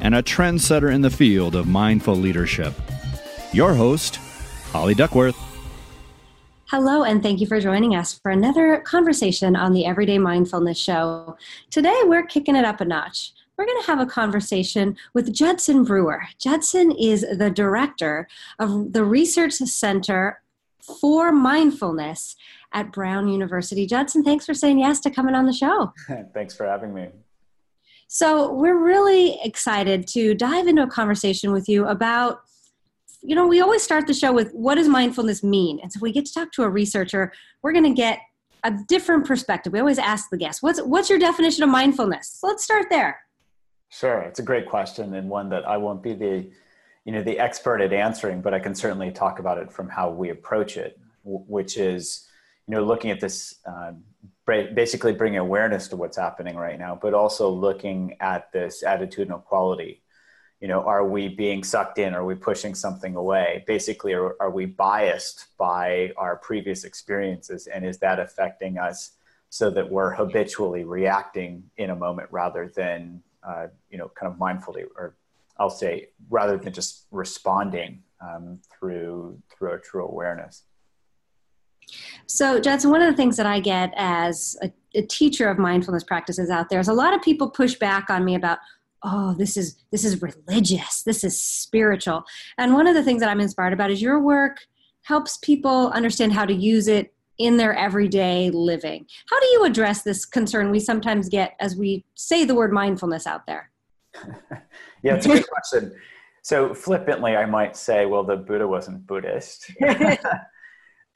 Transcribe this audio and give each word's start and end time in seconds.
and 0.00 0.14
a 0.14 0.22
trendsetter 0.22 0.92
in 0.92 1.02
the 1.02 1.10
field 1.10 1.54
of 1.54 1.66
mindful 1.66 2.14
leadership. 2.14 2.74
Your 3.52 3.74
host, 3.74 4.16
Holly 4.72 4.94
Duckworth. 4.94 5.36
Hello, 6.66 7.02
and 7.02 7.20
thank 7.20 7.40
you 7.40 7.48
for 7.48 7.60
joining 7.60 7.96
us 7.96 8.16
for 8.18 8.30
another 8.30 8.78
conversation 8.78 9.56
on 9.56 9.72
the 9.72 9.84
Everyday 9.84 10.18
Mindfulness 10.18 10.78
Show. 10.78 11.36
Today, 11.70 12.00
we're 12.04 12.24
kicking 12.24 12.54
it 12.54 12.64
up 12.64 12.80
a 12.80 12.84
notch. 12.84 13.32
We're 13.56 13.66
going 13.66 13.80
to 13.82 13.86
have 13.88 14.00
a 14.00 14.06
conversation 14.06 14.96
with 15.12 15.34
Judson 15.34 15.84
Brewer. 15.84 16.22
Judson 16.38 16.92
is 16.92 17.26
the 17.36 17.50
director 17.50 18.28
of 18.58 18.92
the 18.92 19.04
Research 19.04 19.54
Center 19.54 20.40
for 20.80 21.32
Mindfulness 21.32 22.36
at 22.72 22.92
Brown 22.92 23.28
University. 23.28 23.84
Judson, 23.86 24.22
thanks 24.22 24.46
for 24.46 24.54
saying 24.54 24.78
yes 24.78 25.00
to 25.00 25.10
coming 25.10 25.34
on 25.34 25.46
the 25.46 25.52
show. 25.52 25.92
thanks 26.34 26.54
for 26.54 26.66
having 26.66 26.94
me. 26.94 27.08
So, 28.12 28.52
we're 28.52 28.76
really 28.76 29.38
excited 29.44 30.08
to 30.08 30.34
dive 30.34 30.66
into 30.66 30.82
a 30.82 30.88
conversation 30.88 31.52
with 31.52 31.68
you 31.68 31.86
about 31.86 32.40
you 33.22 33.36
know, 33.36 33.46
we 33.46 33.60
always 33.60 33.82
start 33.82 34.06
the 34.08 34.14
show 34.14 34.32
with 34.32 34.50
what 34.52 34.76
does 34.76 34.88
mindfulness 34.88 35.44
mean? 35.44 35.78
And 35.80 35.92
so 35.92 36.00
we 36.00 36.10
get 36.10 36.24
to 36.24 36.32
talk 36.32 36.52
to 36.52 36.62
a 36.62 36.70
researcher, 36.70 37.32
we're 37.62 37.72
going 37.72 37.84
to 37.84 37.94
get 37.94 38.18
a 38.64 38.72
different 38.88 39.26
perspective. 39.26 39.72
We 39.72 39.78
always 39.78 39.98
ask 39.98 40.28
the 40.30 40.38
guest, 40.38 40.60
what's 40.60 40.80
what's 40.80 41.08
your 41.08 41.20
definition 41.20 41.62
of 41.62 41.68
mindfulness? 41.68 42.38
So 42.40 42.48
let's 42.48 42.64
start 42.64 42.86
there. 42.90 43.20
Sure, 43.90 44.20
it's 44.22 44.40
a 44.40 44.42
great 44.42 44.66
question 44.66 45.14
and 45.14 45.28
one 45.28 45.48
that 45.50 45.68
I 45.68 45.76
won't 45.76 46.02
be 46.02 46.14
the 46.14 46.50
you 47.04 47.12
know 47.12 47.22
the 47.22 47.38
expert 47.38 47.80
at 47.80 47.92
answering, 47.92 48.40
but 48.40 48.54
I 48.54 48.58
can 48.58 48.74
certainly 48.74 49.12
talk 49.12 49.38
about 49.38 49.58
it 49.58 49.70
from 49.70 49.88
how 49.88 50.10
we 50.10 50.30
approach 50.30 50.76
it, 50.76 50.98
which 51.22 51.76
is 51.76 52.26
you 52.70 52.76
know 52.76 52.84
looking 52.84 53.10
at 53.10 53.18
this 53.18 53.56
uh, 53.66 53.90
basically 54.46 55.12
bringing 55.12 55.40
awareness 55.40 55.88
to 55.88 55.96
what's 55.96 56.16
happening 56.16 56.56
right 56.56 56.78
now, 56.78 56.96
but 57.00 57.14
also 57.14 57.50
looking 57.50 58.16
at 58.20 58.52
this 58.52 58.84
attitudinal 58.84 59.42
quality. 59.44 60.02
You 60.60 60.68
know 60.68 60.80
are 60.82 61.04
we 61.04 61.26
being 61.26 61.64
sucked 61.64 61.98
in? 61.98 62.14
Are 62.14 62.24
we 62.24 62.36
pushing 62.36 62.76
something 62.76 63.16
away? 63.16 63.64
Basically 63.66 64.12
are, 64.14 64.36
are 64.38 64.52
we 64.52 64.66
biased 64.66 65.46
by 65.58 66.12
our 66.16 66.36
previous 66.36 66.84
experiences 66.84 67.66
and 67.66 67.84
is 67.84 67.98
that 67.98 68.20
affecting 68.20 68.78
us 68.78 69.16
so 69.48 69.68
that 69.70 69.90
we're 69.90 70.14
habitually 70.14 70.84
reacting 70.84 71.64
in 71.76 71.90
a 71.90 71.96
moment 71.96 72.28
rather 72.30 72.68
than 72.68 73.20
uh, 73.42 73.66
you 73.90 73.98
know 73.98 74.08
kind 74.14 74.32
of 74.32 74.38
mindfully 74.38 74.84
or 74.96 75.16
i'll 75.58 75.70
say 75.70 76.08
rather 76.28 76.56
than 76.56 76.72
just 76.72 77.06
responding 77.10 78.02
um, 78.20 78.60
through 78.70 79.36
through 79.50 79.72
a 79.72 79.78
true 79.78 80.06
awareness 80.06 80.62
so, 82.26 82.60
Judson, 82.60 82.90
one 82.90 83.02
of 83.02 83.10
the 83.10 83.16
things 83.16 83.36
that 83.36 83.46
I 83.46 83.60
get 83.60 83.92
as 83.96 84.56
a, 84.62 84.70
a, 84.94 85.02
teacher 85.02 85.48
of 85.48 85.58
mindfulness 85.58 86.04
practices 86.04 86.48
out 86.50 86.68
there 86.68 86.80
is 86.80 86.88
a 86.88 86.92
lot 86.92 87.14
of 87.14 87.22
people 87.22 87.50
push 87.50 87.74
back 87.74 88.08
on 88.10 88.24
me 88.24 88.34
about, 88.34 88.58
oh 89.02 89.34
this 89.38 89.56
is 89.56 89.76
this 89.90 90.04
is 90.04 90.20
religious 90.22 91.02
this 91.02 91.24
is 91.24 91.40
spiritual. 91.40 92.24
And 92.58 92.74
one 92.74 92.86
of 92.86 92.94
the 92.94 93.02
things 93.02 93.20
that 93.20 93.28
i'm 93.28 93.40
inspired 93.40 93.72
about 93.72 93.90
is 93.90 94.02
your 94.02 94.20
work 94.20 94.58
helps 95.02 95.38
people 95.38 95.90
understand 95.90 96.32
how 96.32 96.44
to 96.44 96.54
use 96.54 96.88
it 96.88 97.14
in 97.38 97.56
their 97.56 97.74
everyday 97.74 98.50
living. 98.50 99.06
How 99.30 99.40
do 99.40 99.46
you 99.46 99.64
address 99.64 100.02
this 100.02 100.26
concern 100.26 100.70
we 100.70 100.78
sometimes 100.78 101.30
get 101.30 101.54
as 101.58 101.74
we 101.74 102.04
say 102.14 102.44
the 102.44 102.54
word 102.54 102.72
mindfulness 102.72 103.26
out 103.26 103.46
there? 103.46 103.70
Yeah 105.02 105.14
it's 105.14 105.24
a 105.24 105.30
good 105.30 105.48
question. 105.48 105.94
So 106.42 106.74
flippantly 106.74 107.36
i 107.36 107.46
might 107.46 107.74
say 107.74 108.04
well 108.04 108.22
the 108.22 108.36
buddha 108.36 108.68
wasn't 108.68 109.06
buddhist 109.06 109.70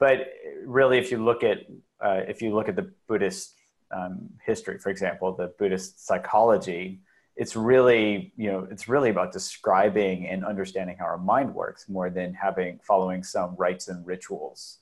but 0.05 0.17
really 0.65 0.97
if 0.97 1.07
you 1.11 1.19
look 1.29 1.41
at 1.43 1.59
uh, 2.05 2.21
if 2.27 2.41
you 2.41 2.53
look 2.53 2.69
at 2.69 2.75
the 2.75 2.87
buddhist 3.07 3.55
um, 3.97 4.29
history 4.45 4.77
for 4.77 4.89
example 4.95 5.27
the 5.33 5.49
buddhist 5.59 6.05
psychology 6.07 6.99
it's 7.35 7.55
really 7.55 8.31
you 8.37 8.49
know 8.51 8.67
it's 8.71 8.87
really 8.87 9.09
about 9.09 9.31
describing 9.31 10.27
and 10.27 10.45
understanding 10.45 10.95
how 10.97 11.05
our 11.05 11.17
mind 11.17 11.53
works 11.53 11.89
more 11.89 12.09
than 12.09 12.33
having 12.33 12.79
following 12.83 13.21
some 13.23 13.55
rites 13.57 13.87
and 13.87 14.05
rituals 14.05 14.79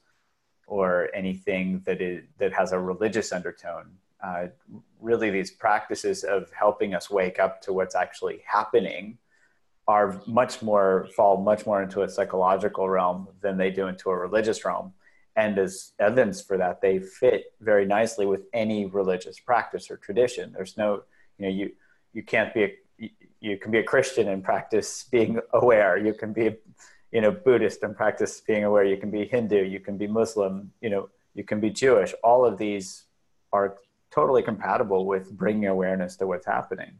or 0.67 1.09
anything 1.13 1.81
that 1.85 2.01
is 2.01 2.23
that 2.38 2.53
has 2.53 2.72
a 2.72 2.79
religious 2.79 3.31
undertone. 3.31 3.88
Uh, 4.23 4.47
really 5.01 5.29
these 5.29 5.51
practices 5.51 6.23
of 6.23 6.50
helping 6.57 6.94
us 6.94 7.09
wake 7.09 7.39
up 7.39 7.62
to 7.62 7.73
what's 7.73 7.95
actually 7.95 8.41
happening 8.45 9.17
are 9.85 10.22
much 10.28 10.62
more 10.62 11.07
fall 11.16 11.35
much 11.38 11.66
more 11.66 11.81
into 11.83 12.03
a 12.03 12.09
psychological 12.09 12.88
realm 12.88 13.28
than 13.41 13.57
they 13.57 13.69
do 13.69 13.88
into 13.88 14.09
a 14.09 14.17
religious 14.17 14.63
realm 14.63 14.94
and 15.35 15.57
as 15.57 15.94
evidence 15.99 16.41
for 16.41 16.57
that 16.57 16.81
they 16.81 16.99
fit 16.99 17.53
very 17.61 17.85
nicely 17.85 18.25
with 18.25 18.41
any 18.53 18.85
religious 18.85 19.39
practice 19.39 19.89
or 19.89 19.97
tradition 19.97 20.51
there's 20.53 20.77
no 20.77 21.03
you 21.38 21.45
know 21.45 21.51
you 21.51 21.71
you 22.13 22.23
can't 22.23 22.53
be 22.53 22.63
a 22.63 22.73
you 23.44 23.57
can 23.57 23.71
be 23.71 23.79
a 23.79 23.83
Christian 23.83 24.29
and 24.29 24.44
practice 24.44 25.05
being 25.11 25.39
aware. 25.53 25.97
You 25.97 26.13
can 26.13 26.31
be, 26.31 26.55
you 27.11 27.21
know, 27.21 27.31
Buddhist 27.31 27.83
and 27.83 27.95
practice 27.95 28.41
being 28.41 28.63
aware. 28.63 28.85
You 28.85 28.97
can 28.97 29.11
be 29.11 29.25
Hindu. 29.25 29.63
You 29.66 29.81
can 29.81 29.97
be 29.97 30.07
Muslim. 30.07 30.71
You 30.81 30.89
know, 30.89 31.09
you 31.35 31.44
can 31.44 31.59
be 31.59 31.69
Jewish. 31.69 32.13
All 32.23 32.45
of 32.45 32.57
these 32.57 33.03
are 33.51 33.75
totally 34.11 34.44
compatible 34.44 35.05
with 35.05 35.29
bringing 35.31 35.67
awareness 35.67 36.15
to 36.17 36.27
what's 36.27 36.45
happening. 36.45 37.00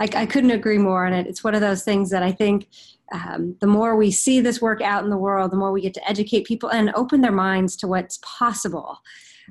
I, 0.00 0.08
I 0.14 0.26
couldn't 0.26 0.50
agree 0.50 0.78
more 0.78 1.06
on 1.06 1.12
it. 1.12 1.26
It's 1.26 1.44
one 1.44 1.54
of 1.54 1.60
those 1.60 1.84
things 1.84 2.10
that 2.10 2.22
I 2.22 2.32
think 2.32 2.68
um, 3.12 3.56
the 3.60 3.66
more 3.66 3.96
we 3.96 4.10
see 4.10 4.40
this 4.40 4.60
work 4.60 4.80
out 4.80 5.04
in 5.04 5.10
the 5.10 5.16
world, 5.16 5.52
the 5.52 5.56
more 5.56 5.72
we 5.72 5.82
get 5.82 5.94
to 5.94 6.08
educate 6.08 6.46
people 6.46 6.70
and 6.70 6.90
open 6.94 7.20
their 7.20 7.32
minds 7.32 7.76
to 7.76 7.86
what's 7.86 8.18
possible 8.22 8.98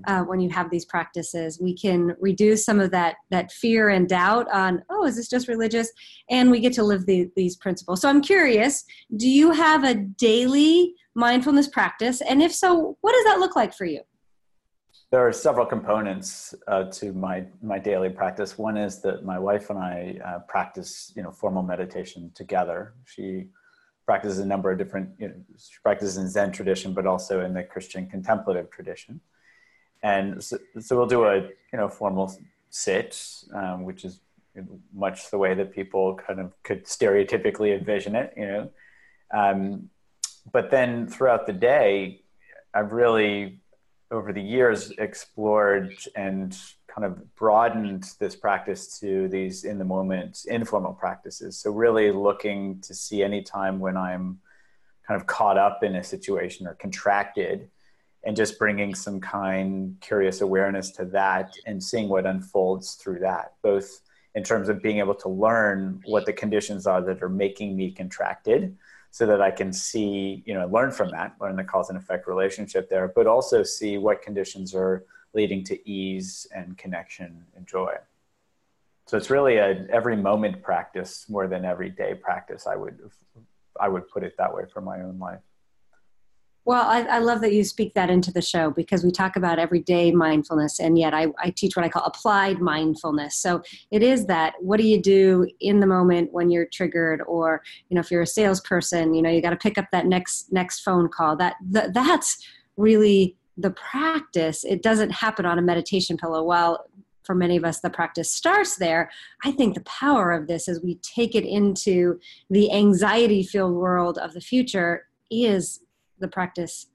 uh, 0.08 0.24
when 0.24 0.40
you 0.40 0.50
have 0.50 0.70
these 0.70 0.86
practices. 0.86 1.59
We 1.62 1.76
can 1.76 2.16
reduce 2.20 2.66
some 2.66 2.80
of 2.80 2.92
that 2.92 3.16
that 3.30 3.52
fear 3.52 3.90
and 3.90 4.08
doubt 4.08 4.48
on 4.52 4.84
oh 4.90 5.06
is 5.06 5.16
this 5.16 5.30
just 5.30 5.48
religious? 5.48 5.92
And 6.30 6.52
we 6.52 6.59
get 6.59 6.74
to 6.74 6.84
live 6.84 7.06
the, 7.06 7.30
these 7.36 7.56
principles. 7.56 8.02
So 8.02 8.09
i'm 8.09 8.22
curious 8.22 8.84
do 9.16 9.30
you 9.30 9.52
have 9.52 9.84
a 9.84 9.96
daily 9.96 10.94
mindfulness 11.16 11.68
practice? 11.68 12.22
And 12.22 12.42
if 12.42 12.53
so 12.53 12.98
what 13.02 13.14
does 13.14 13.26
that 13.26 13.40
look 13.40 13.56
like 13.56 13.74
for 13.74 13.86
you 13.86 14.02
there 15.13 15.25
are 15.28 15.31
several 15.31 15.66
components 15.75 16.56
uh, 16.68 16.85
to 16.85 17.13
my 17.13 17.46
my 17.62 17.78
daily 17.78 18.09
practice. 18.09 18.57
One 18.57 18.78
is 18.78 18.94
that 19.03 19.24
my 19.24 19.38
wife 19.38 19.69
and 19.69 19.78
I 19.78 20.19
uh, 20.25 20.40
practice, 20.40 21.13
you 21.16 21.22
know, 21.24 21.31
formal 21.31 21.63
meditation 21.63 22.31
together. 22.34 22.96
She 23.05 23.47
practices 24.05 24.40
a 24.40 24.46
number 24.46 24.72
of 24.72 24.78
different, 24.78 25.09
you 25.20 25.28
know, 25.28 25.35
she 25.58 25.78
practices 25.84 26.17
in 26.17 26.28
Zen 26.28 26.52
tradition, 26.52 26.93
but 26.93 27.05
also 27.05 27.46
in 27.46 27.53
the 27.53 27.64
Christian 27.64 28.08
contemplative 28.08 28.72
tradition 28.72 29.22
and 30.03 30.43
so, 30.43 30.58
so, 30.79 30.97
we'll 30.97 31.08
do 31.08 31.23
a 31.23 31.38
you 31.38 31.78
know 31.79 31.88
formal 31.88 32.35
sit, 32.70 33.20
um, 33.53 33.85
which 33.85 34.03
is 34.03 34.20
much 34.93 35.32
the 35.32 35.38
way 35.38 35.53
that 35.55 35.72
people 35.72 36.16
kind 36.16 36.40
of 36.40 36.61
could 36.64 36.85
stereotypically 36.85 37.76
envision 37.76 38.16
it, 38.16 38.34
you 38.35 38.46
know. 38.46 38.70
Um, 39.34 39.90
but 40.52 40.70
then 40.70 41.08
throughout 41.08 41.47
the 41.47 41.53
day, 41.53 42.22
I've 42.73 42.91
really 42.91 43.61
over 44.14 44.32
the 44.32 44.42
years 44.42 44.92
explored 45.00 45.94
and 46.16 46.58
kind 46.88 47.04
of 47.04 47.36
broadened 47.36 48.14
this 48.20 48.36
practice 48.36 49.00
to 49.00 49.28
these 49.28 49.64
in 49.64 49.80
the 49.80 49.84
moment 49.84 50.46
informal 50.48 50.94
practices. 50.94 51.58
So 51.58 51.72
really 51.72 52.12
looking 52.12 52.80
to 52.82 52.94
see 52.94 53.24
any 53.24 53.42
time 53.42 53.80
when 53.80 53.98
I'm 53.98 54.40
kind 55.08 55.20
of 55.20 55.26
caught 55.26 55.58
up 55.58 55.84
in 55.84 55.96
a 55.96 56.04
situation 56.04 56.68
or 56.68 56.76
contracted 56.76 57.70
and 58.24 58.38
just 58.38 58.60
bringing 58.60 58.94
some 58.94 59.20
kind 59.20 59.98
curious 60.00 60.42
awareness 60.42 60.92
to 60.92 61.06
that 61.06 61.52
and 61.66 61.84
seeing 61.84 62.08
what 62.08 62.28
unfolds 62.28 62.94
through 62.94 63.20
that 63.20 63.54
both 63.64 64.02
in 64.36 64.44
terms 64.44 64.70
of 64.70 64.82
being 64.82 65.00
able 65.00 65.16
to 65.16 65.30
learn 65.30 66.02
what 66.06 66.26
the 66.26 66.34
conditions 66.34 66.88
are 66.88 67.02
that 67.02 67.22
are 67.22 67.30
making 67.30 67.76
me 67.76 67.92
contracted 67.92 68.78
so 69.14 69.28
that 69.28 69.44
I 69.44 69.52
can 69.52 69.72
see, 69.72 70.42
you 70.44 70.56
know, 70.56 70.66
learn 70.66 70.92
from 70.92 71.12
that, 71.12 71.36
learn 71.40 71.56
the 71.56 71.64
cause 71.64 71.90
and 71.90 72.00
effect 72.00 72.28
relationship 72.28 72.90
there, 72.90 73.08
but 73.16 73.28
also 73.28 73.62
see 73.62 74.00
what 74.00 74.24
conditions 74.24 74.74
are 74.74 75.06
leading 75.36 75.64
to 75.66 75.88
ease 75.88 76.48
and 76.52 76.76
connection 76.80 77.46
and 77.56 77.68
joy. 77.68 77.94
So 79.06 79.16
it's 79.16 79.30
really 79.30 79.58
a 79.58 79.86
every 79.92 80.16
moment 80.16 80.64
practice 80.64 81.26
more 81.30 81.46
than 81.48 81.64
every 81.64 81.92
day 81.92 82.16
practice. 82.16 82.66
I 82.66 82.76
would 82.76 82.98
I 83.80 83.88
would 83.88 84.10
put 84.10 84.24
it 84.24 84.34
that 84.40 84.52
way 84.52 84.64
for 84.74 84.82
my 84.82 85.02
own 85.02 85.20
life. 85.20 85.42
Well, 86.66 86.88
I, 86.88 87.02
I, 87.02 87.20
love 87.20 87.42
that 87.42 87.54
you 87.54 87.66
speak 87.66 87.94
that 87.94 88.10
into 88.10 88.32
the 88.32 88.42
show 88.42 88.72
because 88.72 89.04
we 89.04 89.12
talk 89.12 89.36
about 89.36 89.60
everyday 89.60 90.12
mindfulness, 90.12 90.80
and 90.80 90.98
yet 90.98 91.14
I, 91.14 91.28
I, 91.38 91.50
teach 91.50 91.76
what 91.76 91.84
I 91.84 91.90
call 91.90 92.04
applied 92.04 92.62
mindfulness. 92.62 93.36
So 93.36 93.62
it 93.92 94.02
is 94.02 94.28
that 94.28 94.54
what 94.62 94.80
do 94.80 94.88
you 94.88 95.02
do 95.02 95.46
in 95.60 95.82
the 95.82 95.88
moment 95.88 96.32
when 96.32 96.50
you're 96.50 96.66
triggered, 96.66 97.22
or 97.28 97.62
you 97.90 97.96
know, 97.96 98.00
if 98.00 98.10
you're 98.10 98.22
a 98.22 98.28
salesperson, 98.28 99.14
you 99.14 99.22
know, 99.22 99.30
you 99.30 99.42
got 99.42 99.50
to 99.50 99.58
pick 99.58 99.78
up 99.78 99.88
that 99.92 100.06
next 100.06 100.54
next 100.54 100.80
phone 100.82 101.10
call. 101.10 101.36
That, 101.36 101.56
that 101.72 101.94
that's 101.94 102.48
really 102.78 103.36
the 103.58 103.72
practice. 103.72 104.64
It 104.64 104.82
doesn't 104.82 105.12
happen 105.12 105.46
on 105.46 105.60
a 105.60 105.62
meditation 105.62 106.16
pillow. 106.16 106.44
While 106.44 106.86
for 107.24 107.36
many 107.36 107.58
of 107.58 107.66
us 107.66 107.82
the 107.82 107.90
practice 107.90 108.32
starts 108.32 108.78
there, 108.78 109.12
I 109.44 109.52
think 109.52 109.76
the 109.76 109.82
power 109.82 110.32
of 110.32 110.48
this 110.48 110.70
as 110.70 110.82
we 110.82 110.96
take 110.96 111.36
it 111.36 111.44
into 111.44 112.20
the 112.50 112.72
anxiety 112.72 113.44
filled 113.44 113.76
world 113.76 114.18
of 114.18 114.34
the 114.34 114.42
future 114.42 115.08
is 115.30 115.82
the 116.23 116.28
practice 116.28 116.87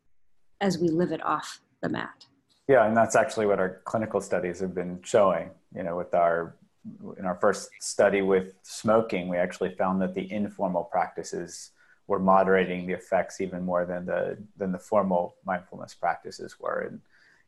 as 0.60 0.78
we 0.78 0.88
live 0.88 1.12
it 1.12 1.24
off 1.24 1.60
the 1.82 1.88
mat. 1.88 2.26
Yeah, 2.66 2.86
and 2.86 2.96
that's 2.96 3.14
actually 3.14 3.46
what 3.46 3.60
our 3.60 3.80
clinical 3.84 4.20
studies 4.20 4.58
have 4.60 4.74
been 4.74 5.00
showing. 5.02 5.50
You 5.74 5.84
know, 5.84 5.96
with 5.96 6.12
our 6.14 6.56
in 7.18 7.24
our 7.24 7.36
first 7.36 7.70
study 7.80 8.22
with 8.22 8.54
smoking, 8.62 9.28
we 9.28 9.36
actually 9.36 9.74
found 9.74 10.00
that 10.02 10.14
the 10.14 10.30
informal 10.32 10.84
practices 10.84 11.70
were 12.06 12.18
moderating 12.18 12.86
the 12.86 12.94
effects 12.94 13.40
even 13.40 13.64
more 13.64 13.84
than 13.84 14.06
the 14.06 14.38
than 14.56 14.72
the 14.72 14.78
formal 14.78 15.36
mindfulness 15.46 15.94
practices 15.94 16.56
were. 16.58 16.80
And 16.90 17.00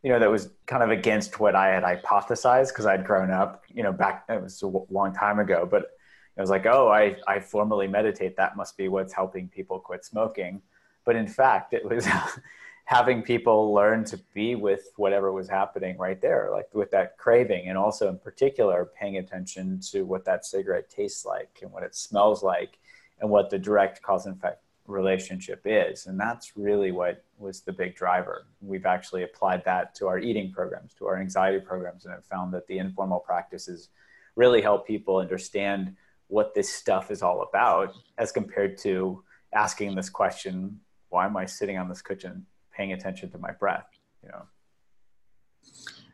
you 0.02 0.10
know, 0.10 0.18
that 0.18 0.30
was 0.30 0.50
kind 0.66 0.82
of 0.82 0.90
against 0.90 1.40
what 1.40 1.54
I 1.54 1.68
had 1.68 1.82
hypothesized 1.82 2.68
because 2.68 2.86
I'd 2.86 3.04
grown 3.04 3.30
up, 3.30 3.64
you 3.68 3.82
know, 3.82 3.92
back 3.92 4.24
it 4.28 4.42
was 4.42 4.62
a 4.62 4.66
long 4.66 5.12
time 5.12 5.38
ago, 5.38 5.68
but 5.70 5.90
I 6.38 6.40
was 6.40 6.48
like, 6.48 6.64
oh, 6.64 6.88
I, 6.88 7.16
I 7.28 7.38
formally 7.38 7.86
meditate. 7.86 8.34
That 8.36 8.56
must 8.56 8.78
be 8.78 8.88
what's 8.88 9.12
helping 9.12 9.48
people 9.48 9.78
quit 9.78 10.06
smoking. 10.06 10.62
But 11.04 11.16
in 11.16 11.26
fact, 11.26 11.72
it 11.72 11.84
was 11.84 12.06
having 12.84 13.22
people 13.22 13.72
learn 13.72 14.04
to 14.04 14.18
be 14.34 14.54
with 14.54 14.90
whatever 14.96 15.32
was 15.32 15.48
happening 15.48 15.96
right 15.96 16.20
there, 16.20 16.48
like 16.50 16.66
with 16.74 16.90
that 16.90 17.16
craving, 17.18 17.68
and 17.68 17.78
also 17.78 18.08
in 18.08 18.18
particular, 18.18 18.90
paying 18.98 19.16
attention 19.18 19.80
to 19.92 20.02
what 20.02 20.24
that 20.24 20.44
cigarette 20.44 20.90
tastes 20.90 21.24
like 21.24 21.60
and 21.62 21.70
what 21.70 21.82
it 21.82 21.94
smells 21.94 22.42
like 22.42 22.78
and 23.20 23.30
what 23.30 23.50
the 23.50 23.58
direct 23.58 24.02
cause 24.02 24.26
and 24.26 24.36
effect 24.36 24.62
relationship 24.86 25.62
is. 25.64 26.06
And 26.06 26.18
that's 26.18 26.56
really 26.56 26.90
what 26.90 27.24
was 27.38 27.60
the 27.60 27.72
big 27.72 27.94
driver. 27.94 28.46
We've 28.60 28.86
actually 28.86 29.22
applied 29.22 29.64
that 29.64 29.94
to 29.96 30.08
our 30.08 30.18
eating 30.18 30.50
programs, 30.52 30.92
to 30.94 31.06
our 31.06 31.18
anxiety 31.18 31.60
programs, 31.60 32.04
and 32.04 32.14
have 32.14 32.24
found 32.26 32.52
that 32.54 32.66
the 32.66 32.78
informal 32.78 33.20
practices 33.20 33.88
really 34.36 34.60
help 34.60 34.86
people 34.86 35.18
understand 35.18 35.94
what 36.26 36.54
this 36.54 36.72
stuff 36.72 37.10
is 37.10 37.22
all 37.22 37.42
about 37.42 37.94
as 38.18 38.32
compared 38.32 38.78
to 38.78 39.22
asking 39.52 39.94
this 39.94 40.08
question 40.08 40.80
why 41.10 41.26
am 41.26 41.36
I 41.36 41.44
sitting 41.44 41.76
on 41.76 41.88
this 41.88 42.02
cushion 42.02 42.46
paying 42.74 42.92
attention 42.92 43.30
to 43.30 43.38
my 43.38 43.52
breath? 43.52 43.86
You 44.22 44.30
know. 44.30 44.42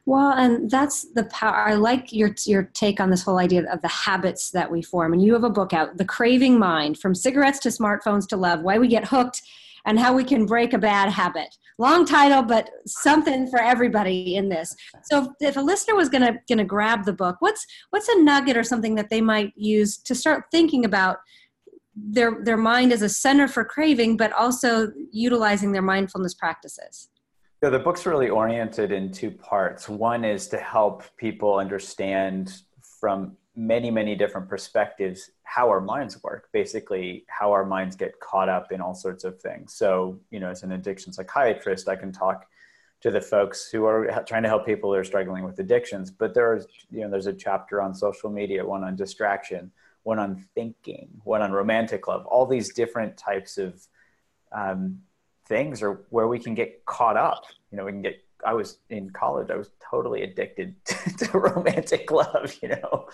Well, 0.07 0.31
and 0.31 0.71
that's 0.71 1.13
the 1.15 1.25
power. 1.25 1.57
I 1.57 1.75
like 1.75 2.13
your 2.13 2.35
your 2.45 2.65
take 2.75 3.01
on 3.01 3.11
this 3.11 3.23
whole 3.23 3.39
idea 3.39 3.71
of 3.71 3.83
the 3.83 3.89
habits 3.89 4.51
that 4.53 4.71
we 4.71 4.81
form. 4.81 5.13
And 5.13 5.23
you 5.23 5.33
have 5.35 5.45
a 5.45 5.51
book 5.51 5.73
out, 5.73 5.99
The 5.99 6.05
Craving 6.05 6.59
Mind: 6.59 6.99
From 6.99 7.15
Cigarettes 7.15 7.59
to 7.61 7.71
Smartphones 7.71 8.27
to 8.29 8.37
Love: 8.37 8.63
Why 8.63 8.79
We 8.79 8.89
Get 8.89 9.09
Hooked 9.09 9.43
and 9.85 9.99
How 9.99 10.15
We 10.15 10.25
Can 10.25 10.47
Break 10.47 10.73
a 10.73 10.79
Bad 10.79 11.11
Habit. 11.11 11.57
Long 11.79 12.07
title, 12.07 12.43
but 12.43 12.71
something 12.87 13.49
for 13.49 13.61
everybody 13.61 14.37
in 14.37 14.49
this. 14.49 14.75
So, 15.11 15.35
if 15.41 15.57
a 15.57 15.61
listener 15.61 15.97
was 15.97 16.09
gonna 16.09 16.39
gonna 16.49 16.65
grab 16.65 17.05
the 17.05 17.13
book, 17.13 17.37
what's 17.41 17.67
what's 17.91 18.09
a 18.09 18.23
nugget 18.23 18.57
or 18.57 18.63
something 18.63 18.95
that 18.95 19.11
they 19.11 19.21
might 19.21 19.53
use 19.57 19.99
to 19.99 20.15
start 20.15 20.45
thinking 20.53 20.85
about 20.85 21.19
their 21.97 22.43
their 22.45 22.57
mind 22.59 22.93
as 22.93 23.03
a 23.03 23.09
center 23.09 23.49
for 23.49 23.65
craving 23.65 24.17
but 24.17 24.33
also 24.33 24.93
utilizing 25.11 25.73
their 25.73 25.83
mindfulness 25.83 26.35
practices. 26.35 27.09
Yeah 27.63 27.71
the 27.71 27.79
book's 27.79 28.05
really 28.05 28.29
oriented 28.29 28.93
in 28.93 29.11
two 29.11 29.31
parts. 29.31 29.89
One 29.89 30.25
is 30.25 30.47
to 30.49 30.59
help 30.59 31.03
people 31.17 31.57
understand 31.57 32.63
from 33.01 33.37
many 33.57 33.91
many 33.91 34.15
different 34.15 34.49
perspectives 34.49 35.31
how 35.45 35.69
our 35.71 35.81
minds 35.81 36.23
work 36.23 36.49
basically 36.53 37.25
how 37.29 37.51
our 37.51 37.65
minds 37.65 37.97
get 37.97 38.19
caught 38.21 38.51
up 38.51 38.71
in 38.71 38.83
all 38.83 38.95
sorts 38.95 39.25
of 39.25 39.41
things. 39.41 39.73
So 39.75 40.21
you 40.31 40.39
know 40.39 40.51
as 40.51 40.63
an 40.63 40.73
addiction 40.73 41.13
psychiatrist 41.13 41.89
i 41.89 41.97
can 41.97 42.13
talk 42.13 42.47
to 43.01 43.11
the 43.11 43.21
folks 43.21 43.71
who 43.71 43.85
are 43.85 44.25
trying 44.27 44.43
to 44.43 44.49
help 44.49 44.67
people 44.67 44.91
who 44.91 44.99
are 44.99 45.05
struggling 45.05 45.45
with 45.45 45.59
addictions 45.59 46.11
but 46.11 46.35
there's 46.35 46.67
you 46.91 47.01
know 47.01 47.11
there's 47.11 47.27
a 47.27 47.33
chapter 47.33 47.81
on 47.81 47.95
social 47.95 48.31
media 48.31 48.65
one 48.65 48.85
on 48.85 48.97
distraction 48.97 49.71
one 50.07 50.21
on 50.21 50.37
thinking, 50.55 51.09
one 51.25 51.43
on 51.43 51.51
romantic 51.51 52.07
love, 52.07 52.25
all 52.27 52.47
these 52.47 52.73
different 52.73 53.17
types 53.17 53.59
of 53.59 53.85
um, 54.53 55.01
things 55.47 55.83
are 55.83 56.05
where 56.11 56.29
we 56.29 56.39
can 56.39 56.55
get 56.55 56.85
caught 56.85 57.17
up. 57.17 57.43
You 57.73 57.79
know, 57.79 57.87
we 57.87 57.91
can 57.91 58.03
get, 58.03 58.23
I 58.45 58.53
was 58.53 58.79
in 58.89 59.11
college, 59.11 59.51
I 59.51 59.57
was 59.57 59.73
totally 59.91 60.23
addicted 60.23 60.77
to, 60.85 61.17
to 61.27 61.39
romantic 61.39 62.09
love, 62.13 62.55
you 62.63 62.69
know? 62.69 63.09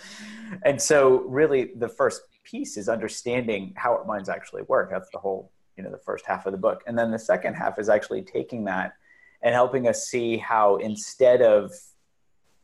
And 0.67 0.81
so 0.81 1.21
really 1.21 1.71
the 1.75 1.89
first 1.89 2.21
piece 2.45 2.77
is 2.77 2.91
understanding 2.91 3.73
how 3.75 3.95
our 3.95 4.05
minds 4.05 4.29
actually 4.29 4.63
work. 4.65 4.91
That's 4.91 5.09
the 5.13 5.19
whole, 5.19 5.51
you 5.79 5.83
know, 5.83 5.91
the 5.91 5.97
first 5.97 6.27
half 6.27 6.45
of 6.45 6.53
the 6.53 6.59
book. 6.59 6.83
And 6.87 6.99
then 6.99 7.11
the 7.11 7.19
second 7.19 7.55
half 7.55 7.79
is 7.79 7.89
actually 7.89 8.21
taking 8.21 8.65
that 8.65 8.93
and 9.41 9.55
helping 9.55 9.89
us 9.89 10.09
see 10.09 10.37
how 10.37 10.77
instead 10.77 11.41
of 11.41 11.73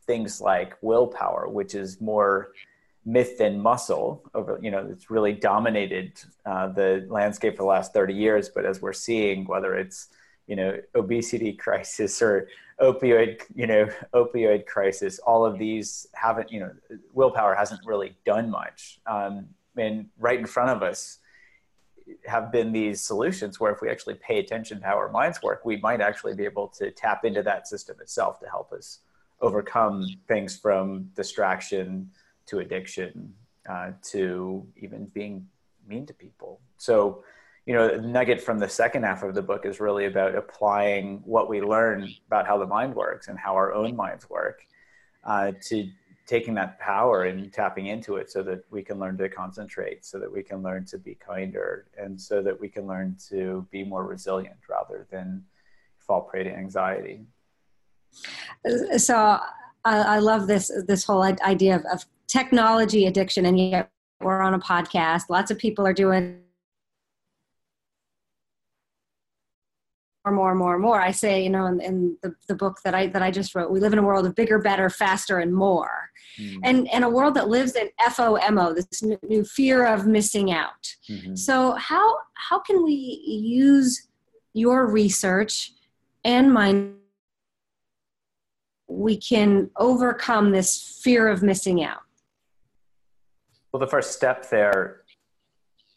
things 0.05 0.39
like 0.39 0.77
willpower, 0.83 1.49
which 1.49 1.73
is 1.73 1.99
more 1.99 2.51
myth 3.09 3.39
and 3.39 3.59
muscle 3.61 4.21
over 4.35 4.59
you 4.61 4.69
know 4.69 4.87
it's 4.91 5.09
really 5.09 5.33
dominated 5.33 6.11
uh, 6.45 6.67
the 6.67 7.07
landscape 7.09 7.55
for 7.57 7.63
the 7.63 7.67
last 7.67 7.91
30 7.91 8.13
years. 8.13 8.49
But 8.49 8.65
as 8.65 8.81
we're 8.81 8.93
seeing 8.93 9.45
whether 9.45 9.73
it's 9.75 10.09
you 10.47 10.55
know 10.55 10.79
obesity 10.95 11.53
crisis 11.65 12.21
or 12.21 12.47
opioid 12.79 13.41
you 13.55 13.67
know 13.67 13.89
opioid 14.13 14.65
crisis 14.65 15.19
all 15.19 15.43
of 15.43 15.57
these 15.57 16.07
haven't 16.13 16.51
you 16.51 16.59
know 16.59 16.71
willpower 17.13 17.55
hasn't 17.55 17.81
really 17.85 18.15
done 18.25 18.49
much. 18.49 18.99
Um, 19.07 19.47
and 19.75 20.07
right 20.19 20.39
in 20.39 20.45
front 20.45 20.69
of 20.69 20.83
us 20.83 21.19
have 22.25 22.51
been 22.51 22.71
these 22.71 23.01
solutions 23.01 23.59
where 23.59 23.71
if 23.71 23.81
we 23.81 23.89
actually 23.89 24.15
pay 24.15 24.39
attention 24.39 24.79
to 24.79 24.85
how 24.85 24.97
our 24.97 25.09
minds 25.09 25.41
work 25.41 25.65
we 25.65 25.77
might 25.77 26.01
actually 26.01 26.35
be 26.35 26.45
able 26.45 26.67
to 26.67 26.91
tap 26.91 27.25
into 27.25 27.41
that 27.43 27.67
system 27.67 27.95
itself 28.01 28.39
to 28.39 28.47
help 28.47 28.71
us 28.71 28.99
overcome 29.41 30.05
things 30.27 30.57
from 30.57 31.09
distraction 31.15 32.09
to 32.49 32.59
addiction 32.59 33.33
uh, 33.69 33.91
to 34.11 34.65
even 34.77 35.05
being 35.07 35.47
mean 35.87 36.05
to 36.05 36.13
people. 36.13 36.61
So, 36.77 37.23
you 37.65 37.73
know, 37.73 37.87
the 37.87 38.07
nugget 38.07 38.41
from 38.41 38.57
the 38.59 38.69
second 38.69 39.03
half 39.03 39.21
of 39.23 39.35
the 39.35 39.41
book 39.41 39.65
is 39.65 39.79
really 39.79 40.05
about 40.05 40.35
applying 40.35 41.21
what 41.25 41.49
we 41.49 41.61
learn 41.61 42.09
about 42.27 42.47
how 42.47 42.57
the 42.57 42.65
mind 42.65 42.95
works 42.95 43.27
and 43.27 43.37
how 43.37 43.53
our 43.53 43.73
own 43.73 43.95
minds 43.95 44.29
work 44.29 44.65
uh, 45.23 45.51
to 45.67 45.89
taking 46.25 46.53
that 46.53 46.79
power 46.79 47.23
and 47.23 47.51
tapping 47.51 47.87
into 47.87 48.17
it 48.17 48.29
so 48.31 48.43
that 48.43 48.59
we 48.69 48.83
can 48.83 48.99
learn 48.99 49.17
to 49.17 49.27
concentrate, 49.27 50.05
so 50.05 50.19
that 50.19 50.31
we 50.31 50.43
can 50.43 50.61
learn 50.61 50.85
to 50.85 50.97
be 50.97 51.15
kinder, 51.15 51.87
and 51.97 52.19
so 52.19 52.41
that 52.41 52.59
we 52.59 52.69
can 52.69 52.85
learn 52.85 53.15
to 53.27 53.67
be 53.71 53.83
more 53.83 54.05
resilient 54.05 54.59
rather 54.69 55.07
than 55.11 55.43
fall 55.97 56.21
prey 56.21 56.43
to 56.43 56.51
anxiety. 56.51 57.21
So 58.97 59.15
I, 59.83 59.97
I 60.15 60.19
love 60.19 60.47
this 60.47 60.71
this 60.87 61.03
whole 61.03 61.23
idea 61.23 61.75
of, 61.75 61.85
of 61.85 62.05
technology 62.29 63.07
addiction, 63.07 63.45
and 63.45 63.59
yet 63.59 63.89
we're 64.21 64.41
on 64.41 64.53
a 64.53 64.59
podcast. 64.59 65.23
Lots 65.29 65.51
of 65.51 65.57
people 65.57 65.85
are 65.85 65.93
doing 65.93 66.39
more, 70.25 70.33
more, 70.33 70.55
more, 70.55 70.79
more. 70.79 71.01
I 71.01 71.11
say, 71.11 71.43
you 71.43 71.49
know, 71.49 71.65
in, 71.65 71.81
in, 71.81 72.17
the, 72.21 72.35
the 72.47 72.55
book 72.55 72.79
that 72.83 72.93
I 72.93 73.07
that 73.07 73.21
I 73.21 73.31
just 73.31 73.55
wrote, 73.55 73.71
we 73.71 73.79
live 73.79 73.93
in 73.93 73.99
a 73.99 74.03
world 74.03 74.25
of 74.25 74.35
bigger, 74.35 74.59
better, 74.59 74.89
faster, 74.89 75.39
and 75.39 75.53
more, 75.53 76.09
mm-hmm. 76.37 76.59
and 76.63 76.87
and 76.89 77.03
a 77.03 77.09
world 77.09 77.33
that 77.35 77.49
lives 77.49 77.75
in 77.75 77.89
FOMO, 78.01 78.75
this 78.75 79.03
new 79.27 79.43
fear 79.43 79.85
of 79.85 80.05
missing 80.05 80.51
out. 80.51 80.95
Mm-hmm. 81.09 81.35
So 81.35 81.73
how 81.73 82.17
how 82.35 82.59
can 82.59 82.83
we 82.83 82.91
use 83.25 84.07
your 84.53 84.87
research 84.87 85.71
and 86.23 86.53
mine? 86.53 86.95
We 88.87 89.17
can 89.17 89.69
overcome 89.77 90.51
this 90.51 90.99
fear 91.03 91.27
of 91.27 91.43
missing 91.43 91.83
out. 91.83 92.01
Well, 93.71 93.79
the 93.79 93.87
first 93.87 94.13
step 94.13 94.49
there 94.49 95.01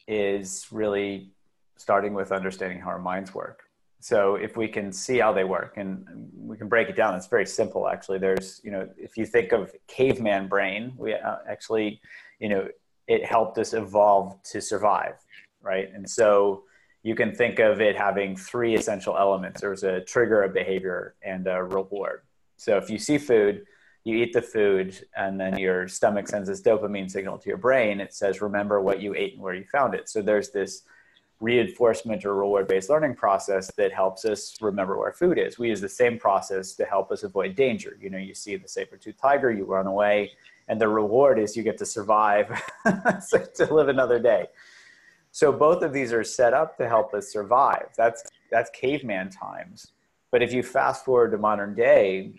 is 0.07 0.67
really 0.71 1.31
starting 1.77 2.13
with 2.13 2.31
understanding 2.31 2.81
how 2.81 2.91
our 2.91 2.99
minds 2.99 3.35
work. 3.35 3.65
so 4.01 4.35
if 4.35 4.57
we 4.57 4.67
can 4.67 4.93
see 4.93 5.19
how 5.19 5.33
they 5.33 5.45
work 5.45 5.75
and 5.77 6.05
we 6.35 6.57
can 6.57 6.69
break 6.69 6.89
it 6.89 6.97
down, 6.97 7.15
it's 7.15 7.29
very 7.29 7.47
simple 7.47 7.89
actually. 7.89 8.19
There's, 8.19 8.61
you 8.65 8.73
know, 8.73 8.89
if 8.97 9.17
you 9.17 9.25
think 9.25 9.53
of 9.53 9.73
caveman 9.87 10.49
brain, 10.49 10.93
we 10.99 11.15
uh, 11.15 11.37
actually, 11.49 12.01
you 12.41 12.49
know, 12.49 12.69
it 13.07 13.25
helped 13.25 13.59
us 13.59 13.73
evolve 13.75 14.43
to 14.53 14.61
survive, 14.61 15.15
right? 15.63 15.89
And 15.95 16.09
so 16.09 16.65
you 17.03 17.15
can 17.15 17.35
think 17.35 17.59
of 17.59 17.81
it 17.81 17.97
having 17.97 18.37
three 18.37 18.75
essential 18.75 19.17
elements. 19.17 19.61
There's 19.61 19.85
a 19.85 20.01
trigger, 20.01 20.43
a 20.43 20.49
behavior, 20.49 21.15
and 21.23 21.47
a 21.47 21.63
reward. 21.63 22.23
So 22.57 22.77
if 22.77 22.91
you 22.91 22.99
see 22.99 23.19
food, 23.19 23.65
you 24.05 24.17
eat 24.17 24.33
the 24.33 24.43
food, 24.43 25.07
and 25.17 25.41
then 25.41 25.59
your 25.59 25.87
stomach 25.87 26.29
sends 26.29 26.49
this 26.49 26.61
dopamine 26.61 27.11
signal 27.11 27.39
to 27.39 27.49
your 27.49 27.59
brain. 27.59 28.01
It 28.01 28.13
says, 28.13 28.41
remember 28.41 28.81
what 28.81 29.01
you 29.01 29.15
ate 29.15 29.35
and 29.35 29.43
where 29.43 29.55
you 29.55 29.65
found 29.71 29.95
it. 29.95 30.09
So 30.09 30.23
there's 30.23 30.51
this 30.51 30.83
reinforcement 31.41 32.25
or 32.25 32.35
reward 32.37 32.69
based 32.69 32.89
learning 32.89 33.15
process 33.15 33.71
that 33.77 33.93
helps 33.93 34.25
us 34.25 34.57
remember 34.61 34.97
where 34.99 35.13
food 35.13 35.39
is. 35.39 35.59
We 35.59 35.69
use 35.69 35.81
the 35.81 35.89
same 35.89 36.19
process 36.19 36.75
to 36.75 36.85
help 36.85 37.11
us 37.11 37.23
avoid 37.25 37.57
danger. 37.57 37.97
You 38.01 38.11
know, 38.11 38.19
you 38.19 38.35
see 38.35 38.57
the 38.57 38.69
saber 38.69 38.97
tooth 38.97 39.17
tiger, 39.21 39.51
you 39.51 39.65
run 39.65 39.87
away, 39.87 40.31
and 40.69 40.81
the 40.81 40.89
reward 40.89 41.39
is 41.39 41.57
you 41.57 41.63
get 41.63 41.79
to 41.79 41.87
survive 41.87 42.49
to 42.85 43.75
live 43.75 43.89
another 43.89 44.19
day. 44.19 44.47
So 45.33 45.51
both 45.53 45.83
of 45.83 45.93
these 45.93 46.13
are 46.13 46.25
set 46.25 46.55
up 46.55 46.77
to 46.77 46.89
help 46.89 47.15
us 47.15 47.33
survive. 47.33 47.89
That's 47.97 48.23
that's 48.51 48.71
caveman 48.71 49.31
times. 49.31 49.89
But 50.31 50.43
if 50.43 50.53
you 50.53 50.63
fast 50.63 51.05
forward 51.05 51.33
to 51.33 51.39
modern 51.39 51.75
day, 51.75 52.33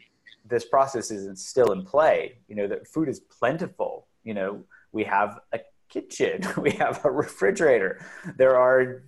this 0.46 0.66
process 0.66 1.12
is 1.12 1.46
still 1.46 1.72
in 1.72 1.84
play. 1.84 2.40
You 2.48 2.56
know, 2.56 2.68
that 2.68 2.88
food 2.88 3.10
is 3.10 3.20
plentiful. 3.20 4.08
You 4.24 4.34
know, 4.34 4.64
we 4.92 5.04
have 5.06 5.40
a 5.52 5.60
kitchen, 5.90 6.42
we 6.62 6.72
have 6.72 7.04
a 7.06 7.12
refrigerator. 7.12 8.06
There 8.38 8.58
are 8.58 9.04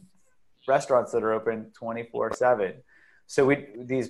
restaurants 0.67 1.11
that 1.11 1.23
are 1.23 1.33
open 1.33 1.71
24 1.73 2.33
7. 2.35 2.73
So 3.27 3.45
we, 3.45 3.67
these 3.77 4.09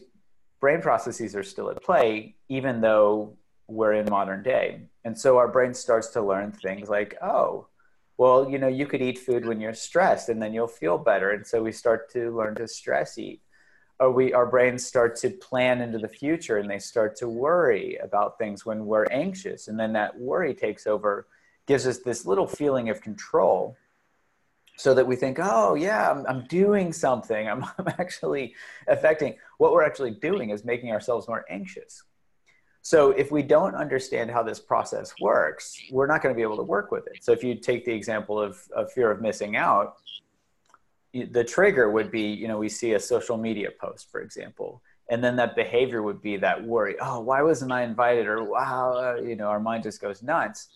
brain 0.59 0.81
processes 0.81 1.35
are 1.35 1.43
still 1.43 1.69
at 1.69 1.81
play, 1.83 2.35
even 2.49 2.81
though 2.81 3.37
we're 3.67 3.93
in 3.93 4.09
modern 4.09 4.43
day. 4.43 4.81
And 5.03 5.17
so 5.17 5.37
our 5.37 5.47
brain 5.47 5.73
starts 5.73 6.09
to 6.09 6.21
learn 6.21 6.51
things 6.51 6.89
like, 6.89 7.15
oh, 7.21 7.67
well, 8.17 8.49
you 8.49 8.57
know, 8.57 8.67
you 8.67 8.85
could 8.87 9.01
eat 9.01 9.19
food 9.19 9.45
when 9.45 9.59
you're 9.59 9.73
stressed 9.73 10.29
and 10.29 10.41
then 10.41 10.53
you'll 10.53 10.67
feel 10.67 10.97
better. 10.97 11.31
And 11.31 11.45
so 11.45 11.61
we 11.61 11.71
start 11.71 12.11
to 12.11 12.35
learn 12.35 12.55
to 12.55 12.67
stress 12.67 13.17
eat. 13.17 13.41
Or 13.99 14.11
we, 14.11 14.33
our 14.33 14.45
brains 14.45 14.85
start 14.85 15.15
to 15.17 15.29
plan 15.29 15.81
into 15.81 15.97
the 15.97 16.07
future 16.07 16.57
and 16.57 16.69
they 16.69 16.79
start 16.79 17.15
to 17.17 17.29
worry 17.29 17.95
about 17.97 18.37
things 18.37 18.65
when 18.65 18.85
we're 18.85 19.05
anxious. 19.05 19.69
And 19.69 19.79
then 19.79 19.93
that 19.93 20.19
worry 20.19 20.53
takes 20.53 20.85
over 20.85 21.27
gives 21.65 21.87
us 21.87 21.99
this 21.99 22.25
little 22.25 22.47
feeling 22.47 22.89
of 22.89 23.01
control 23.01 23.77
so 24.77 24.93
that 24.93 25.07
we 25.07 25.15
think, 25.15 25.39
oh, 25.41 25.75
yeah, 25.75 26.11
I'm, 26.11 26.25
I'm 26.27 26.45
doing 26.47 26.91
something. 26.91 27.47
I'm, 27.51 27.63
I'm 27.77 27.87
actually 27.99 28.53
affecting. 28.87 29.35
What 29.57 29.71
we're 29.71 29.83
actually 29.85 30.11
doing 30.11 30.49
is 30.49 30.65
making 30.65 30.91
ourselves 30.91 31.27
more 31.27 31.45
anxious. 31.49 32.03
So 32.81 33.09
if 33.11 33.31
we 33.31 33.41
don't 33.41 33.73
understand 33.73 34.29
how 34.29 34.43
this 34.43 34.59
process 34.59 35.15
works, 35.19 35.75
we're 35.89 36.05
not 36.05 36.21
going 36.21 36.35
to 36.35 36.37
be 36.37 36.43
able 36.43 36.57
to 36.57 36.63
work 36.63 36.91
with 36.91 37.07
it. 37.07 37.23
So 37.23 37.31
if 37.31 37.43
you 37.43 37.55
take 37.55 37.83
the 37.83 37.93
example 37.93 38.39
of, 38.39 38.59
of 38.75 38.91
fear 38.91 39.09
of 39.09 39.21
missing 39.21 39.55
out, 39.55 39.95
the 41.23 41.43
trigger 41.43 41.89
would 41.89 42.11
be, 42.11 42.21
you 42.21 42.47
know, 42.47 42.57
we 42.57 42.69
see 42.69 42.93
a 42.93 42.99
social 42.99 43.37
media 43.37 43.69
post, 43.79 44.11
for 44.11 44.21
example, 44.21 44.81
and 45.09 45.23
then 45.23 45.35
that 45.37 45.55
behavior 45.55 46.01
would 46.01 46.21
be 46.21 46.37
that 46.37 46.63
worry. 46.63 46.95
Oh, 46.99 47.21
why 47.21 47.41
wasn't 47.41 47.71
I 47.71 47.83
invited? 47.83 48.27
Or 48.27 48.43
wow, 48.43 48.93
uh, 48.93 49.21
you 49.21 49.35
know, 49.35 49.47
our 49.47 49.59
mind 49.59 49.83
just 49.83 50.01
goes 50.01 50.21
nuts 50.21 50.67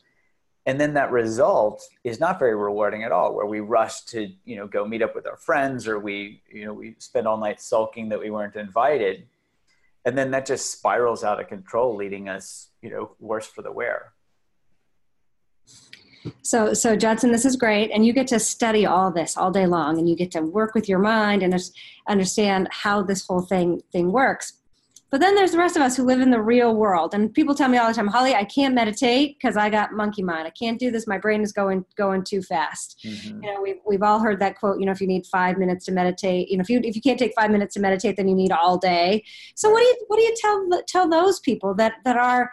and 0.69 0.79
then 0.79 0.93
that 0.93 1.11
result 1.11 1.83
is 2.03 2.19
not 2.19 2.37
very 2.37 2.55
rewarding 2.55 3.03
at 3.03 3.11
all 3.11 3.33
where 3.33 3.47
we 3.47 3.59
rush 3.59 4.01
to 4.01 4.31
you 4.45 4.55
know 4.55 4.67
go 4.67 4.85
meet 4.85 5.01
up 5.01 5.15
with 5.15 5.25
our 5.25 5.37
friends 5.37 5.87
or 5.87 5.97
we 5.97 6.41
you 6.51 6.63
know 6.63 6.73
we 6.73 6.95
spend 6.99 7.27
all 7.27 7.37
night 7.37 7.59
sulking 7.59 8.09
that 8.09 8.19
we 8.19 8.29
weren't 8.29 8.55
invited 8.55 9.25
and 10.05 10.15
then 10.15 10.29
that 10.29 10.45
just 10.45 10.71
spirals 10.71 11.23
out 11.23 11.39
of 11.39 11.47
control 11.47 11.95
leading 11.95 12.29
us 12.29 12.69
you 12.83 12.89
know 12.89 13.15
worse 13.19 13.47
for 13.47 13.63
the 13.63 13.71
wear 13.71 14.13
so 16.41 16.73
so 16.73 16.95
judson 16.95 17.31
this 17.31 17.45
is 17.45 17.55
great 17.55 17.91
and 17.91 18.05
you 18.05 18.13
get 18.13 18.27
to 18.27 18.39
study 18.39 18.85
all 18.85 19.11
this 19.11 19.37
all 19.37 19.51
day 19.51 19.65
long 19.65 19.97
and 19.97 20.09
you 20.09 20.15
get 20.15 20.31
to 20.31 20.41
work 20.41 20.73
with 20.73 20.87
your 20.87 20.99
mind 20.99 21.43
and 21.43 21.53
understand 22.07 22.67
how 22.71 23.01
this 23.01 23.25
whole 23.25 23.41
thing 23.41 23.81
thing 23.91 24.11
works 24.11 24.59
but 25.11 25.21
then 25.21 25.33
there's 25.33 25.51
the 25.51 25.57
rest 25.57 25.75
of 25.75 25.81
us 25.81 25.97
who 25.97 26.03
live 26.03 26.21
in 26.21 26.29
the 26.29 26.41
real 26.41 26.75
world. 26.75 27.13
And 27.13 27.33
people 27.33 27.55
tell 27.55 27.67
me 27.67 27.77
all 27.77 27.87
the 27.87 27.93
time, 27.93 28.07
Holly, 28.07 28.35
I 28.35 28.43
can't 28.43 28.75
meditate 28.75 29.37
because 29.37 29.57
I 29.57 29.69
got 29.69 29.91
monkey 29.91 30.21
mind. 30.21 30.45
I 30.45 30.51
can't 30.51 30.79
do 30.79 30.91
this. 30.91 31.07
My 31.07 31.17
brain 31.17 31.41
is 31.41 31.51
going 31.51 31.83
going 31.95 32.23
too 32.23 32.41
fast. 32.41 32.99
Mm-hmm. 33.03 33.43
You 33.43 33.53
know, 33.53 33.61
we've, 33.61 33.77
we've 33.87 34.03
all 34.03 34.19
heard 34.19 34.39
that 34.39 34.59
quote, 34.59 34.79
you 34.79 34.85
know, 34.85 34.91
if 34.91 35.01
you 35.01 35.07
need 35.07 35.25
five 35.25 35.57
minutes 35.57 35.85
to 35.85 35.91
meditate, 35.91 36.49
you 36.49 36.57
know, 36.57 36.61
if 36.61 36.69
you 36.69 36.79
if 36.83 36.95
you 36.95 37.01
can't 37.01 37.17
take 37.17 37.33
five 37.33 37.49
minutes 37.49 37.73
to 37.73 37.79
meditate, 37.79 38.17
then 38.17 38.27
you 38.27 38.35
need 38.35 38.51
all 38.51 38.77
day. 38.77 39.23
So 39.55 39.69
what 39.71 39.79
do 39.79 39.85
you 39.85 39.95
what 40.07 40.17
do 40.17 40.23
you 40.23 40.35
tell 40.39 40.83
tell 40.87 41.09
those 41.09 41.39
people 41.39 41.73
that 41.75 41.93
that 42.05 42.17
are 42.17 42.51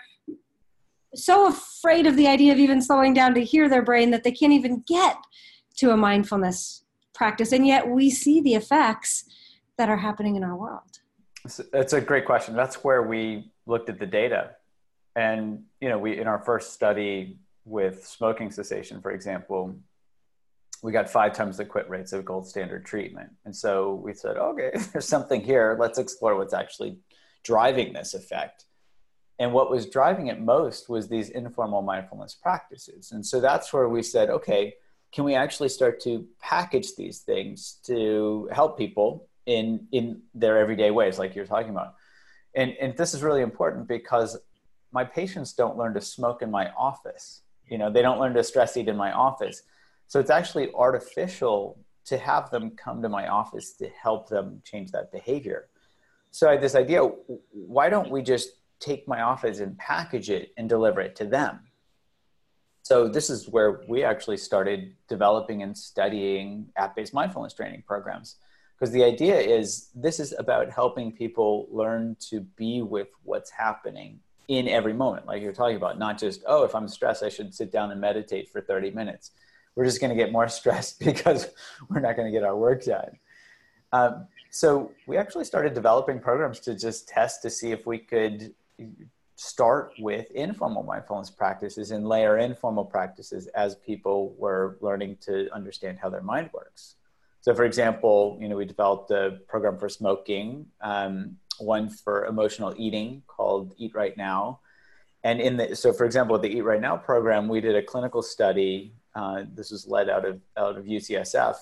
so 1.17 1.49
afraid 1.49 2.07
of 2.07 2.17
the 2.17 2.29
idea 2.29 2.53
of 2.53 2.59
even 2.59 2.81
slowing 2.81 3.15
down 3.15 3.35
to 3.35 3.45
hear 3.45 3.69
their 3.69 3.83
brain 3.83 4.11
that 4.11 4.25
they 4.25 4.33
can't 4.33 4.53
even 4.53 4.83
get 4.87 5.17
to 5.77 5.91
a 5.91 5.97
mindfulness 5.97 6.85
practice 7.15 7.53
and 7.53 7.67
yet 7.67 7.89
we 7.89 8.11
see 8.11 8.41
the 8.41 8.55
effects 8.55 9.25
that 9.79 9.89
are 9.89 9.97
happening 9.97 10.37
in 10.37 10.45
our 10.45 10.57
world 10.57 11.01
it's 11.73 11.93
a 11.93 12.01
great 12.01 12.25
question. 12.25 12.55
That's 12.57 12.83
where 12.83 13.03
we 13.03 13.51
looked 13.67 13.89
at 13.89 13.99
the 13.99 14.07
data. 14.07 14.53
And, 15.15 15.65
you 15.81 15.89
know, 15.89 15.99
we, 15.99 16.19
in 16.19 16.27
our 16.27 16.39
first 16.39 16.73
study 16.73 17.39
with 17.65 18.07
smoking 18.07 18.51
cessation, 18.51 19.01
for 19.01 19.13
example, 19.13 19.77
we 20.83 20.93
got 20.93 21.09
five 21.09 21.33
times 21.33 21.57
the 21.57 21.65
quit 21.65 21.89
rates 21.89 22.13
of 22.13 22.25
gold 22.25 22.47
standard 22.47 22.85
treatment. 22.85 23.31
And 23.45 23.55
so 23.55 23.95
we 23.95 24.13
said, 24.13 24.37
okay, 24.37 24.71
there's 24.93 25.09
something 25.09 25.41
here. 25.41 25.77
Let's 25.79 25.99
explore 25.99 26.37
what's 26.37 26.55
actually 26.55 26.99
driving 27.45 27.93
this 27.93 28.15
effect. 28.15 28.65
And 29.39 29.53
what 29.53 29.71
was 29.71 29.87
driving 29.87 30.29
it 30.29 30.41
most 30.41 30.89
was 30.89 31.09
these 31.09 31.29
informal 31.29 31.83
mindfulness 31.83 32.35
practices. 32.35 33.13
And 33.13 33.25
so 33.25 33.41
that's 33.41 33.73
where 33.73 33.89
we 33.89 34.03
said, 34.03 34.31
okay, 34.31 34.75
can 35.13 35.25
we 35.25 35.35
actually 35.35 35.69
start 35.69 36.01
to 36.03 36.27
package 36.41 36.97
these 36.97 37.21
things 37.21 37.79
to 37.85 38.49
help 38.53 38.79
people 38.79 39.29
in 39.45 39.87
in 39.93 40.23
their 40.35 40.59
everyday 40.59 40.91
ways 40.91 41.19
like 41.19 41.35
you're 41.35 41.47
talking 41.47 41.71
about? 41.71 41.95
And 42.55 42.73
and 42.81 42.97
this 42.97 43.15
is 43.15 43.23
really 43.23 43.43
important 43.43 43.89
because 43.89 44.39
my 44.91 45.05
patients 45.05 45.53
don't 45.53 45.77
learn 45.77 45.95
to 45.95 46.01
smoke 46.01 46.43
in 46.43 46.51
my 46.51 46.71
office. 46.71 47.43
You 47.69 47.79
know 47.79 47.91
they 47.91 48.03
don't 48.03 48.21
learn 48.21 48.35
to 48.35 48.43
stress 48.43 48.77
eat 48.77 48.89
in 48.89 48.97
my 48.97 49.13
office. 49.13 49.63
So 50.09 50.21
it's 50.21 50.31
actually 50.31 50.73
artificial 50.75 51.79
to 52.07 52.17
have 52.17 52.51
them 52.51 52.71
come 52.71 53.03
to 53.03 53.09
my 53.09 53.27
office 53.27 53.73
to 53.73 53.89
help 53.89 54.29
them 54.29 54.63
change 54.65 54.93
that 54.93 55.13
behavior. 55.13 55.69
So 56.31 56.49
i 56.49 56.53
had 56.53 56.61
this 56.61 56.75
idea 56.75 57.01
why 57.53 57.89
don't 57.89 58.11
we 58.11 58.23
just 58.23 58.51
take 58.81 59.07
my 59.09 59.23
office 59.23 59.61
and 59.61 59.77
package 59.79 60.31
it 60.31 60.53
and 60.57 60.69
deliver 60.69 61.01
it 61.01 61.17
to 61.17 61.25
them. 61.25 61.61
So 62.83 63.09
this 63.09 63.31
is 63.31 63.49
where 63.49 63.81
we 63.89 64.05
actually 64.05 64.37
started 64.37 64.95
developing 65.09 65.63
and 65.63 65.77
studying 65.77 66.69
app-based 66.77 67.13
mindfulness 67.13 67.53
training 67.53 67.83
programs. 67.87 68.37
Because 68.79 68.93
the 68.93 69.03
idea 69.03 69.41
is 69.41 69.89
this 69.95 70.21
is 70.21 70.35
about 70.39 70.71
helping 70.71 71.11
people 71.11 71.67
learn 71.71 72.17
to 72.29 72.43
be 72.43 72.83
with 72.83 73.09
what's 73.25 73.51
happening 73.51 74.21
in 74.49 74.69
every 74.69 74.93
moment. 74.93 75.27
Like 75.27 75.43
you're 75.43 75.53
talking 75.53 75.77
about 75.77 75.99
not 75.99 76.19
just 76.19 76.45
oh 76.47 76.63
if 76.63 76.75
i'm 76.75 76.87
stressed 76.87 77.23
i 77.23 77.29
should 77.29 77.53
sit 77.55 77.73
down 77.73 77.91
and 77.91 78.01
meditate 78.01 78.49
for 78.51 78.61
30 78.61 78.91
minutes. 78.93 79.33
We're 79.75 79.85
just 79.85 80.01
going 80.01 80.11
to 80.11 80.17
get 80.17 80.33
more 80.33 80.49
stressed 80.61 81.01
because 81.01 81.49
we're 81.89 82.01
not 82.01 82.17
going 82.17 82.31
to 82.31 82.33
get 82.33 82.45
our 82.45 82.57
work 82.57 82.85
done. 82.85 83.19
Um, 83.93 84.27
so 84.51 84.93
we 85.07 85.17
actually 85.17 85.45
started 85.45 85.75
developing 85.75 86.19
programs 86.19 86.61
to 86.61 86.75
just 86.75 87.09
test 87.09 87.43
to 87.43 87.51
see 87.51 87.73
if 87.73 87.87
we 87.87 87.99
could 87.99 88.55
start 89.37 89.93
with 89.99 90.31
informal 90.31 90.83
mindfulness 90.83 91.31
practices 91.31 91.91
and 91.91 92.09
layer 92.09 92.39
informal 92.39 92.85
practices 92.85 93.47
as 93.49 93.75
people 93.77 94.35
were 94.39 94.79
learning 94.81 95.17
to 95.21 95.49
understand 95.53 95.99
how 95.99 96.09
their 96.09 96.23
mind 96.23 96.49
works 96.55 96.97
so, 97.47 97.55
for 97.55 97.65
example, 97.65 98.37
you 98.41 98.49
know, 98.49 98.57
we 98.57 98.65
developed 98.65 99.13
a 99.13 99.39
program 99.47 99.79
for 99.79 99.89
smoking, 99.89 100.67
um, 100.81 101.37
one 101.59 101.89
for 101.89 102.27
emotional 102.27 102.75
eating 102.77 103.23
called 103.29 103.73
Eat 103.79 103.95
Right 103.95 104.17
Now. 104.17 104.59
And 105.23 105.41
in 105.41 105.57
the, 105.57 105.77
so 105.77 105.93
for 105.93 106.05
example, 106.05 106.37
the 106.41 106.49
Eat 106.49 106.63
Right 106.63 106.81
Now 106.81 106.97
program, 106.97 107.47
we 107.47 107.61
did 107.61 107.77
a 107.77 107.83
clinical 107.85 108.21
study. 108.21 108.95
Uh, 109.15 109.45
this 109.55 109.71
was 109.71 109.87
led 109.87 110.11
out 110.11 110.25
of, 110.25 110.41
out 110.57 110.77
of 110.77 110.87
UCSF, 110.87 111.55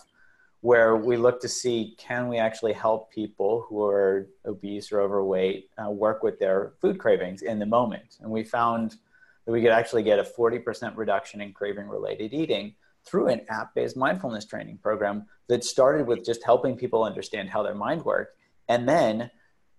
where 0.64 0.96
we 0.96 1.18
look 1.18 1.42
to 1.42 1.46
see 1.46 1.94
can 1.98 2.26
we 2.26 2.38
actually 2.38 2.72
help 2.72 3.12
people 3.12 3.66
who 3.68 3.84
are 3.84 4.30
obese 4.46 4.90
or 4.90 5.02
overweight 5.02 5.68
uh, 5.76 5.90
work 5.90 6.22
with 6.22 6.38
their 6.38 6.72
food 6.80 6.98
cravings 6.98 7.42
in 7.42 7.58
the 7.58 7.66
moment. 7.66 8.16
And 8.22 8.30
we 8.30 8.44
found 8.44 8.96
that 9.44 9.52
we 9.52 9.60
could 9.60 9.72
actually 9.72 10.04
get 10.04 10.18
a 10.18 10.22
40% 10.22 10.96
reduction 10.96 11.42
in 11.42 11.52
craving 11.52 11.86
related 11.86 12.32
eating 12.32 12.74
through 13.04 13.28
an 13.28 13.42
app 13.50 13.74
based 13.74 13.94
mindfulness 13.94 14.46
training 14.46 14.78
program 14.78 15.26
that 15.48 15.64
started 15.64 16.06
with 16.06 16.24
just 16.24 16.42
helping 16.42 16.78
people 16.78 17.04
understand 17.04 17.50
how 17.50 17.62
their 17.62 17.74
mind 17.74 18.02
worked 18.02 18.38
and 18.70 18.88
then 18.88 19.30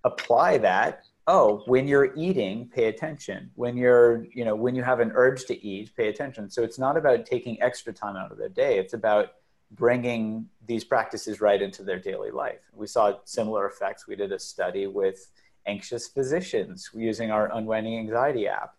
apply 0.03 0.59
that 0.59 1.01
oh 1.25 1.63
when 1.65 1.87
you're 1.87 2.13
eating 2.15 2.69
pay 2.69 2.89
attention. 2.89 3.49
When 3.55 3.75
you're 3.75 4.27
you 4.35 4.45
know 4.45 4.55
when 4.55 4.75
you 4.75 4.83
have 4.83 4.99
an 4.99 5.11
urge 5.15 5.45
to 5.45 5.65
eat 5.65 5.95
pay 5.97 6.09
attention. 6.09 6.47
So 6.51 6.61
it's 6.61 6.77
not 6.77 6.95
about 6.95 7.25
taking 7.25 7.59
extra 7.59 7.91
time 7.91 8.15
out 8.15 8.31
of 8.31 8.37
their 8.37 8.49
day. 8.49 8.77
It's 8.77 8.93
about 8.93 9.29
bringing 9.71 10.47
these 10.65 10.83
practices 10.83 11.41
right 11.41 11.61
into 11.61 11.83
their 11.83 11.99
daily 11.99 12.31
life. 12.31 12.59
We 12.73 12.87
saw 12.87 13.13
similar 13.25 13.67
effects. 13.67 14.07
We 14.07 14.15
did 14.15 14.31
a 14.31 14.39
study 14.39 14.87
with 14.87 15.27
anxious 15.65 16.07
physicians 16.07 16.89
using 16.93 17.31
our 17.31 17.51
Unwinding 17.53 17.97
Anxiety 17.97 18.47
app, 18.47 18.75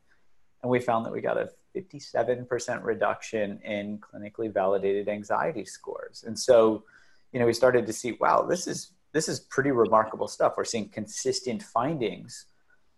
and 0.63 0.71
we 0.71 0.81
found 0.81 1.05
that 1.07 1.13
we 1.13 1.21
got 1.21 1.37
a 1.37 1.51
57% 1.77 2.85
reduction 2.85 3.61
in 3.65 3.99
clinically 3.99 4.53
validated 4.53 5.09
anxiety 5.09 5.65
scores. 5.65 6.25
And 6.27 6.39
so, 6.39 6.85
you 7.33 7.41
know, 7.41 7.47
we 7.47 7.53
started 7.53 7.87
to 7.87 7.93
see, 7.93 8.13
wow, 8.13 8.43
this 8.43 8.67
is 8.67 8.93
this 9.13 9.29
is 9.31 9.41
pretty 9.41 9.71
remarkable 9.71 10.29
stuff. 10.29 10.55
We're 10.59 10.65
seeing 10.65 10.91
consistent 10.91 11.63
findings 11.63 12.47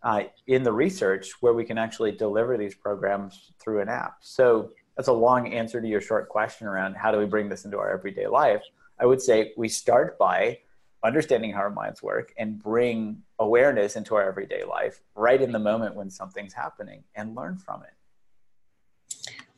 uh, 0.02 0.24
in 0.48 0.64
the 0.64 0.72
research 0.72 1.30
where 1.40 1.52
we 1.52 1.64
can 1.64 1.78
actually 1.78 2.12
deliver 2.12 2.56
these 2.56 2.74
programs 2.74 3.52
through 3.60 3.80
an 3.80 3.88
app. 3.88 4.16
So 4.20 4.72
that's 4.98 5.08
a 5.08 5.12
long 5.12 5.54
answer 5.54 5.80
to 5.80 5.86
your 5.86 6.00
short 6.00 6.28
question 6.28 6.66
around 6.66 6.94
how 6.94 7.12
do 7.12 7.18
we 7.18 7.24
bring 7.24 7.48
this 7.48 7.64
into 7.64 7.78
our 7.78 7.88
everyday 7.88 8.26
life. 8.26 8.62
I 8.98 9.06
would 9.06 9.22
say 9.22 9.52
we 9.56 9.68
start 9.68 10.18
by 10.18 10.58
understanding 11.04 11.52
how 11.52 11.60
our 11.60 11.70
minds 11.70 12.02
work 12.02 12.34
and 12.36 12.58
bring 12.58 13.22
awareness 13.38 13.94
into 13.94 14.16
our 14.16 14.28
everyday 14.28 14.64
life 14.64 15.00
right 15.14 15.40
in 15.40 15.52
the 15.52 15.58
moment 15.60 15.94
when 15.94 16.10
something's 16.10 16.52
happening 16.52 17.04
and 17.14 17.36
learn 17.36 17.56
from 17.58 17.84
it. 17.84 17.92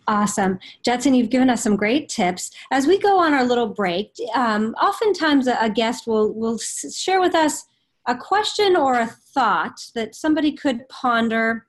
Awesome. 0.07 0.59
Judson, 0.85 1.15
you've 1.15 1.31
given 1.31 1.49
us 1.49 1.63
some 1.63 1.77
great 1.77 2.11
tips. 2.11 2.51
As 2.71 2.87
we 2.87 2.99
go 2.99 3.19
on 3.19 3.33
our 3.33 3.45
little 3.45 3.69
break, 3.69 4.13
um, 4.35 4.75
oftentimes 4.75 5.47
a, 5.47 5.57
a 5.59 5.71
guest 5.71 6.07
will, 6.07 6.35
will 6.35 6.59
share 6.59 7.21
with 7.21 7.35
us 7.35 7.65
a 8.07 8.15
question 8.15 8.77
or 8.77 9.01
a 9.01 9.07
thought 9.07 9.81
that 9.95 10.15
somebody 10.15 10.53
could 10.53 10.87
ponder 10.91 11.67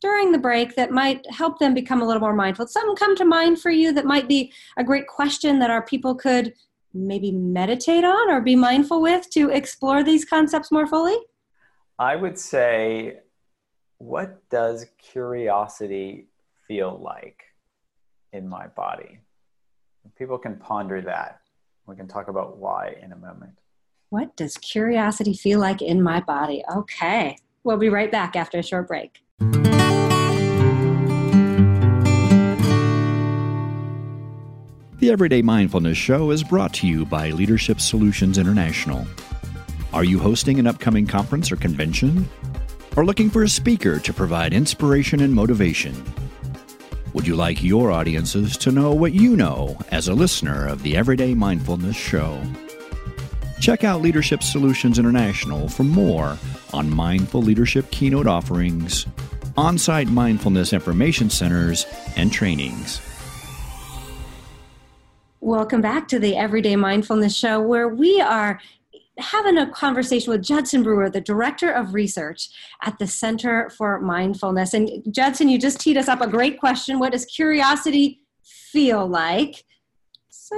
during 0.00 0.32
the 0.32 0.38
break 0.38 0.74
that 0.76 0.90
might 0.90 1.24
help 1.30 1.58
them 1.58 1.74
become 1.74 2.00
a 2.00 2.06
little 2.06 2.20
more 2.20 2.34
mindful. 2.34 2.66
Something 2.66 2.96
come 2.96 3.16
to 3.16 3.24
mind 3.24 3.60
for 3.60 3.70
you 3.70 3.92
that 3.92 4.04
might 4.04 4.28
be 4.28 4.52
a 4.76 4.84
great 4.84 5.06
question 5.06 5.58
that 5.58 5.70
our 5.70 5.82
people 5.82 6.14
could 6.14 6.54
maybe 6.94 7.32
meditate 7.32 8.04
on 8.04 8.30
or 8.30 8.40
be 8.40 8.56
mindful 8.56 9.02
with 9.02 9.28
to 9.30 9.50
explore 9.50 10.02
these 10.02 10.24
concepts 10.24 10.72
more 10.72 10.86
fully? 10.86 11.16
I 11.98 12.16
would 12.16 12.38
say, 12.38 13.18
what 13.98 14.48
does 14.48 14.86
curiosity 14.98 16.28
feel 16.66 16.98
like? 17.02 17.42
in 18.32 18.48
my 18.48 18.66
body? 18.68 19.20
People 20.16 20.38
can 20.38 20.56
ponder 20.56 21.00
that. 21.02 21.40
We 21.86 21.96
can 21.96 22.08
talk 22.08 22.28
about 22.28 22.58
why 22.58 22.96
in 23.02 23.12
a 23.12 23.16
moment. 23.16 23.52
What 24.10 24.36
does 24.36 24.56
curiosity 24.56 25.34
feel 25.34 25.60
like 25.60 25.82
in 25.82 26.02
my 26.02 26.20
body? 26.20 26.64
Okay. 26.74 27.36
We'll 27.64 27.76
be 27.76 27.88
right 27.88 28.10
back 28.10 28.36
after 28.36 28.58
a 28.58 28.62
short 28.62 28.88
break. 28.88 29.22
The 35.00 35.12
Everyday 35.12 35.42
Mindfulness 35.42 35.96
Show 35.96 36.32
is 36.32 36.42
brought 36.42 36.74
to 36.74 36.88
you 36.88 37.06
by 37.06 37.30
Leadership 37.30 37.80
Solutions 37.80 38.36
International. 38.36 39.06
Are 39.92 40.02
you 40.02 40.18
hosting 40.18 40.58
an 40.58 40.66
upcoming 40.66 41.06
conference 41.06 41.52
or 41.52 41.56
convention? 41.56 42.28
Or 42.96 43.06
looking 43.06 43.30
for 43.30 43.44
a 43.44 43.48
speaker 43.48 44.00
to 44.00 44.12
provide 44.12 44.52
inspiration 44.52 45.20
and 45.20 45.32
motivation? 45.32 45.94
Would 47.14 47.28
you 47.28 47.36
like 47.36 47.62
your 47.62 47.92
audiences 47.92 48.56
to 48.56 48.72
know 48.72 48.92
what 48.92 49.12
you 49.12 49.36
know 49.36 49.78
as 49.92 50.08
a 50.08 50.14
listener 50.14 50.66
of 50.66 50.82
the 50.82 50.96
Everyday 50.96 51.32
Mindfulness 51.32 51.96
Show? 51.96 52.42
Check 53.60 53.84
out 53.84 54.02
Leadership 54.02 54.42
Solutions 54.42 54.98
International 54.98 55.68
for 55.68 55.84
more 55.84 56.36
on 56.72 56.90
mindful 56.90 57.40
leadership 57.40 57.88
keynote 57.92 58.26
offerings, 58.26 59.06
on 59.56 59.78
site 59.78 60.08
mindfulness 60.08 60.72
information 60.72 61.30
centers, 61.30 61.86
and 62.16 62.32
trainings. 62.32 63.00
Welcome 65.48 65.80
back 65.80 66.08
to 66.08 66.18
the 66.18 66.36
Everyday 66.36 66.76
Mindfulness 66.76 67.34
Show, 67.34 67.58
where 67.58 67.88
we 67.88 68.20
are 68.20 68.60
having 69.16 69.56
a 69.56 69.70
conversation 69.70 70.30
with 70.30 70.42
Judson 70.42 70.82
Brewer, 70.82 71.08
the 71.08 71.22
Director 71.22 71.70
of 71.70 71.94
Research 71.94 72.50
at 72.82 72.98
the 72.98 73.06
Center 73.06 73.70
for 73.70 73.98
Mindfulness. 73.98 74.74
And 74.74 75.02
Judson, 75.10 75.48
you 75.48 75.58
just 75.58 75.80
teed 75.80 75.96
us 75.96 76.06
up 76.06 76.20
a 76.20 76.28
great 76.28 76.60
question. 76.60 76.98
What 76.98 77.12
does 77.12 77.24
curiosity 77.24 78.20
feel 78.42 79.08
like? 79.08 79.64
So 80.28 80.54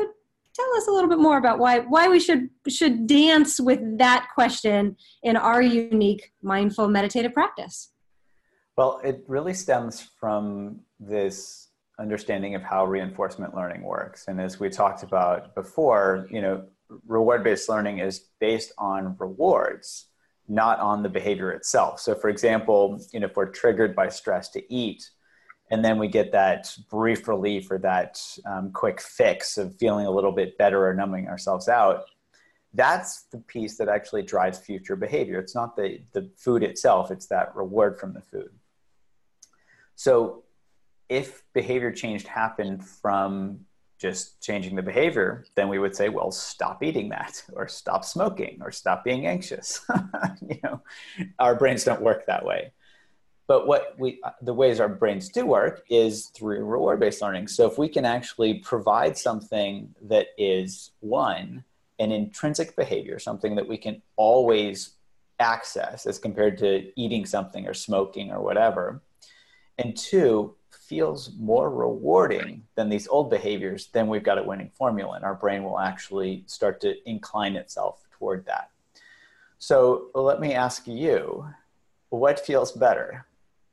tell 0.55 0.77
us 0.77 0.89
a 0.89 0.91
little 0.91 1.09
bit 1.09 1.21
more 1.21 1.39
about 1.39 1.61
why 1.61 1.79
why 1.79 2.09
we 2.09 2.19
should 2.19 2.51
should 2.69 3.07
dance 3.07 3.61
with 3.61 3.99
that 3.99 4.27
question 4.35 4.97
in 5.23 5.37
our 5.37 5.63
unique 5.63 6.33
mindful 6.43 6.89
meditative 6.89 7.33
practice. 7.33 7.93
Well, 8.77 9.01
it 9.05 9.23
really 9.29 9.55
stems 9.55 10.01
from 10.19 10.81
this 10.99 11.70
understanding 12.01 12.55
of 12.55 12.63
how 12.63 12.87
reinforcement 12.87 13.55
learning 13.55 13.83
works. 13.83 14.27
And 14.27 14.41
as 14.41 14.59
we 14.59 14.71
talked 14.71 15.03
about 15.03 15.55
before, 15.55 16.27
you 16.31 16.41
know, 16.41 16.65
reward 17.07 17.45
based 17.45 17.69
learning 17.69 17.99
is 17.99 18.27
based 18.41 18.73
on 18.79 19.17
rewards, 19.19 20.07
not 20.49 20.81
on 20.81 21.03
the 21.03 21.09
behavior 21.09 21.53
itself. 21.53 22.01
So, 22.01 22.15
for 22.15 22.31
example, 22.31 23.01
you 23.13 23.21
know, 23.21 23.27
if 23.27 23.37
we're 23.37 23.51
triggered 23.51 23.95
by 23.95 24.09
stress 24.09 24.49
to 24.51 24.75
eat, 24.75 25.11
and 25.71 25.85
then 25.85 25.99
we 25.99 26.09
get 26.09 26.33
that 26.33 26.75
brief 26.91 27.29
relief 27.29 27.71
or 27.71 27.79
that 27.79 28.21
um, 28.45 28.73
quick 28.73 29.01
fix 29.01 29.57
of 29.57 29.77
feeling 29.77 30.07
a 30.07 30.11
little 30.11 30.33
bit 30.33 30.59
better 30.59 30.85
or 30.85 30.95
numbing 30.95 31.29
ourselves 31.29 31.69
out, 31.69 32.07
that's 32.75 33.23
the 33.33 33.39
piece 33.39 33.77
that 33.79 33.89
actually 33.89 34.23
drives 34.23 34.59
future 34.59 34.97
behavior. 34.97 35.39
It's 35.39 35.55
not 35.55 35.77
the, 35.77 36.01
the 36.13 36.29
food 36.37 36.65
itself, 36.65 37.11
it's 37.11 37.27
that 37.27 37.55
reward 37.55 38.01
from 38.01 38.15
the 38.15 38.21
food. 38.21 38.51
So, 39.95 40.45
if 41.11 41.43
behavior 41.53 41.91
change 41.91 42.25
happened 42.25 42.87
from 42.87 43.61
just 43.99 44.41
changing 44.41 44.77
the 44.77 44.83
behavior, 44.83 45.45
then 45.57 45.69
we 45.69 45.79
would 45.79 45.95
say, 45.95 46.09
well, 46.09 46.31
stop 46.31 46.83
eating 46.83 47.11
that, 47.11 47.43
or 47.53 47.69
stop 47.69 48.05
smoking, 48.05 48.59
or 48.63 48.71
stop 48.71 49.05
being 49.05 49.27
anxious. 49.27 49.85
you 50.49 50.59
know, 50.65 50.81
our 51.39 51.55
brains 51.55 51.85
don't 51.85 52.01
work 52.01 52.25
that 52.27 52.45
way. 52.45 52.73
But 53.47 53.67
what 53.67 53.97
we, 53.99 54.21
the 54.41 54.55
ways 54.55 54.79
our 54.79 54.89
brains 54.89 55.29
do 55.29 55.45
work 55.45 55.85
is 55.91 56.27
through 56.27 56.65
reward-based 56.65 57.21
learning. 57.21 57.49
So 57.49 57.67
if 57.67 57.77
we 57.77 57.89
can 57.89 58.05
actually 58.05 58.55
provide 58.61 59.19
something 59.19 59.93
that 60.03 60.29
is 60.39 60.93
one, 61.01 61.65
an 61.99 62.13
intrinsic 62.13 62.77
behavior, 62.77 63.19
something 63.19 63.57
that 63.57 63.67
we 63.67 63.77
can 63.77 64.01
always 64.15 64.93
access 65.41 66.07
as 66.07 66.19
compared 66.21 66.59
to 66.59 66.93
eating 66.95 67.27
something 67.27 67.67
or 67.67 67.75
smoking 67.75 68.31
or 68.31 68.41
whatever, 68.41 69.03
and 69.79 69.97
two, 69.97 70.55
feels 70.91 71.31
more 71.39 71.71
rewarding 71.71 72.65
than 72.75 72.89
these 72.89 73.07
old 73.07 73.31
behaviors, 73.31 73.87
then 73.93 74.09
we've 74.09 74.25
got 74.25 74.39
a 74.39 74.43
winning 74.43 74.73
formula, 74.75 75.15
and 75.15 75.25
our 75.25 75.37
brain 75.37 75.63
will 75.63 75.79
actually 75.79 76.43
start 76.47 76.81
to 76.81 76.97
incline 77.09 77.55
itself 77.55 78.03
toward 78.19 78.45
that. 78.45 78.71
So 79.61 80.09
let 80.17 80.41
me 80.41 80.53
ask 80.53 80.89
you 80.89 81.47
what 82.09 82.41
feels 82.41 82.73
better, 82.73 83.25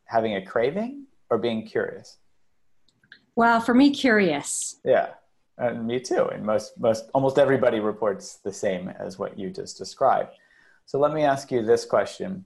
having 0.05 0.35
a 0.35 0.45
craving 0.45 1.07
or 1.31 1.39
being 1.39 1.65
curious? 1.65 2.17
Well, 3.35 3.61
for 3.61 3.73
me, 3.73 3.89
curious. 3.89 4.79
Yeah, 4.85 5.09
and 5.57 5.87
me 5.87 5.99
too. 5.99 6.25
And 6.25 6.45
most, 6.45 6.79
most, 6.79 7.09
almost 7.15 7.39
everybody 7.39 7.79
reports 7.79 8.35
the 8.35 8.53
same 8.53 8.89
as 8.89 9.17
what 9.17 9.39
you 9.39 9.49
just 9.49 9.75
described. 9.75 10.35
So 10.85 10.99
let 10.99 11.13
me 11.13 11.23
ask 11.23 11.51
you 11.51 11.63
this 11.63 11.83
question: 11.83 12.45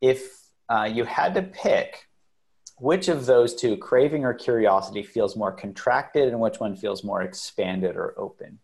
If 0.00 0.48
uh, 0.68 0.88
you 0.92 1.04
had 1.04 1.34
to 1.34 1.42
pick 1.42 2.08
which 2.82 3.06
of 3.06 3.26
those 3.26 3.54
two, 3.54 3.76
craving 3.76 4.24
or 4.24 4.34
curiosity, 4.34 5.04
feels 5.04 5.36
more 5.36 5.52
contracted 5.52 6.28
and 6.28 6.40
which 6.40 6.58
one 6.58 6.74
feels 6.74 7.04
more 7.04 7.22
expanded 7.22 7.94
or 7.94 8.12
open? 8.18 8.58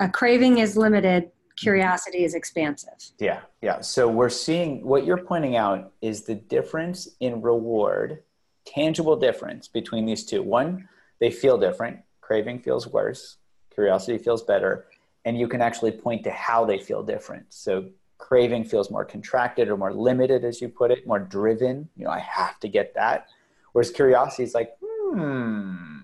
A 0.00 0.08
craving 0.08 0.58
is 0.58 0.78
limited, 0.78 1.30
curiosity 1.58 2.24
is 2.24 2.34
expansive. 2.34 2.94
Yeah, 3.18 3.40
yeah. 3.60 3.82
So 3.82 4.08
we're 4.08 4.30
seeing 4.30 4.82
what 4.82 5.04
you're 5.04 5.22
pointing 5.22 5.56
out 5.56 5.92
is 6.00 6.22
the 6.22 6.36
difference 6.36 7.06
in 7.20 7.42
reward, 7.42 8.22
tangible 8.64 9.16
difference 9.16 9.68
between 9.68 10.06
these 10.06 10.24
two. 10.24 10.42
One, 10.42 10.88
they 11.20 11.30
feel 11.30 11.58
different. 11.58 11.98
Craving 12.22 12.60
feels 12.60 12.86
worse, 12.88 13.36
curiosity 13.74 14.16
feels 14.16 14.42
better. 14.42 14.86
And 15.26 15.38
you 15.38 15.48
can 15.48 15.60
actually 15.60 15.92
point 15.92 16.24
to 16.24 16.30
how 16.30 16.64
they 16.64 16.78
feel 16.78 17.02
different. 17.02 17.44
So 17.50 17.90
craving 18.22 18.64
feels 18.64 18.88
more 18.88 19.04
contracted 19.04 19.68
or 19.68 19.76
more 19.76 19.92
limited, 19.92 20.44
as 20.44 20.60
you 20.62 20.68
put 20.68 20.92
it, 20.92 21.06
more 21.06 21.18
driven. 21.18 21.88
You 21.96 22.04
know, 22.04 22.12
I 22.12 22.20
have 22.20 22.60
to 22.60 22.68
get 22.68 22.94
that. 22.94 23.26
Whereas 23.72 23.90
curiosity 23.90 24.44
is 24.44 24.54
like, 24.54 24.76
hmm, 24.80 25.96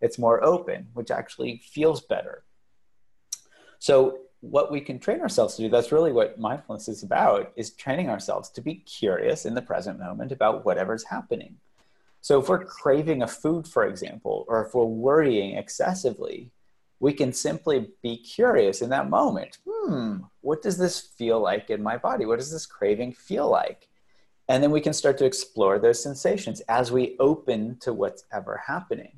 it's 0.00 0.18
more 0.18 0.42
open, 0.42 0.88
which 0.94 1.12
actually 1.12 1.62
feels 1.64 2.00
better. 2.00 2.42
So, 3.78 4.18
what 4.40 4.72
we 4.72 4.80
can 4.80 4.98
train 4.98 5.20
ourselves 5.20 5.54
to 5.54 5.62
do, 5.62 5.68
that's 5.68 5.92
really 5.92 6.12
what 6.12 6.40
mindfulness 6.40 6.88
is 6.88 7.02
about, 7.02 7.52
is 7.56 7.70
training 7.70 8.08
ourselves 8.08 8.48
to 8.50 8.60
be 8.60 8.74
curious 8.74 9.46
in 9.46 9.54
the 9.54 9.62
present 9.62 9.98
moment 9.98 10.32
about 10.32 10.64
whatever's 10.64 11.04
happening. 11.04 11.56
So, 12.20 12.40
if 12.40 12.48
we're 12.48 12.64
craving 12.64 13.22
a 13.22 13.28
food, 13.28 13.68
for 13.68 13.86
example, 13.86 14.44
or 14.48 14.66
if 14.66 14.74
we're 14.74 14.84
worrying 14.84 15.56
excessively, 15.56 16.50
we 17.00 17.14
can 17.14 17.32
simply 17.32 17.88
be 18.02 18.18
curious 18.18 18.82
in 18.82 18.90
that 18.90 19.08
moment. 19.08 19.58
Hmm, 19.66 20.18
what 20.42 20.62
does 20.62 20.76
this 20.76 21.00
feel 21.00 21.40
like 21.40 21.70
in 21.70 21.82
my 21.82 21.96
body? 21.96 22.26
What 22.26 22.38
does 22.38 22.52
this 22.52 22.66
craving 22.66 23.12
feel 23.14 23.48
like? 23.50 23.88
And 24.48 24.62
then 24.62 24.70
we 24.70 24.82
can 24.82 24.92
start 24.92 25.16
to 25.18 25.24
explore 25.24 25.78
those 25.78 26.02
sensations 26.02 26.60
as 26.68 26.92
we 26.92 27.16
open 27.18 27.78
to 27.80 27.92
what's 27.94 28.24
ever 28.32 28.62
happening. 28.64 29.12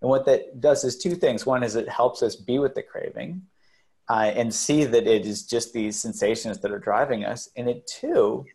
And 0.00 0.08
what 0.08 0.24
that 0.26 0.60
does 0.60 0.84
is 0.84 0.96
two 0.96 1.14
things. 1.14 1.44
One 1.44 1.62
is 1.62 1.76
it 1.76 1.88
helps 1.88 2.22
us 2.22 2.36
be 2.36 2.58
with 2.58 2.74
the 2.74 2.82
craving 2.82 3.42
uh, 4.08 4.32
and 4.34 4.54
see 4.54 4.84
that 4.84 5.06
it 5.06 5.26
is 5.26 5.46
just 5.46 5.72
these 5.72 6.00
sensations 6.00 6.60
that 6.60 6.70
are 6.70 6.78
driving 6.78 7.24
us. 7.24 7.50
And 7.56 7.68
it 7.68 7.86
two, 7.86 8.46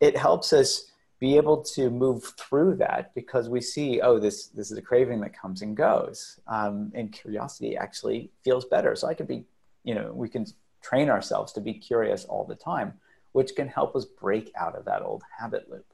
it 0.00 0.16
helps 0.16 0.52
us 0.52 0.89
be 1.20 1.36
able 1.36 1.58
to 1.62 1.90
move 1.90 2.24
through 2.38 2.74
that 2.76 3.14
because 3.14 3.48
we 3.48 3.60
see, 3.60 4.00
oh, 4.00 4.18
this 4.18 4.46
this 4.48 4.70
is 4.70 4.78
a 4.78 4.82
craving 4.82 5.20
that 5.20 5.38
comes 5.38 5.60
and 5.60 5.76
goes, 5.76 6.40
um, 6.46 6.90
and 6.94 7.12
curiosity 7.12 7.76
actually 7.76 8.30
feels 8.42 8.64
better. 8.64 8.96
So 8.96 9.06
I 9.06 9.14
could 9.14 9.28
be, 9.28 9.44
you 9.84 9.94
know, 9.94 10.12
we 10.14 10.30
can 10.30 10.46
train 10.82 11.10
ourselves 11.10 11.52
to 11.52 11.60
be 11.60 11.74
curious 11.74 12.24
all 12.24 12.44
the 12.44 12.54
time, 12.54 12.94
which 13.32 13.54
can 13.54 13.68
help 13.68 13.94
us 13.94 14.06
break 14.06 14.50
out 14.58 14.74
of 14.74 14.86
that 14.86 15.02
old 15.02 15.22
habit 15.38 15.70
loop. 15.70 15.84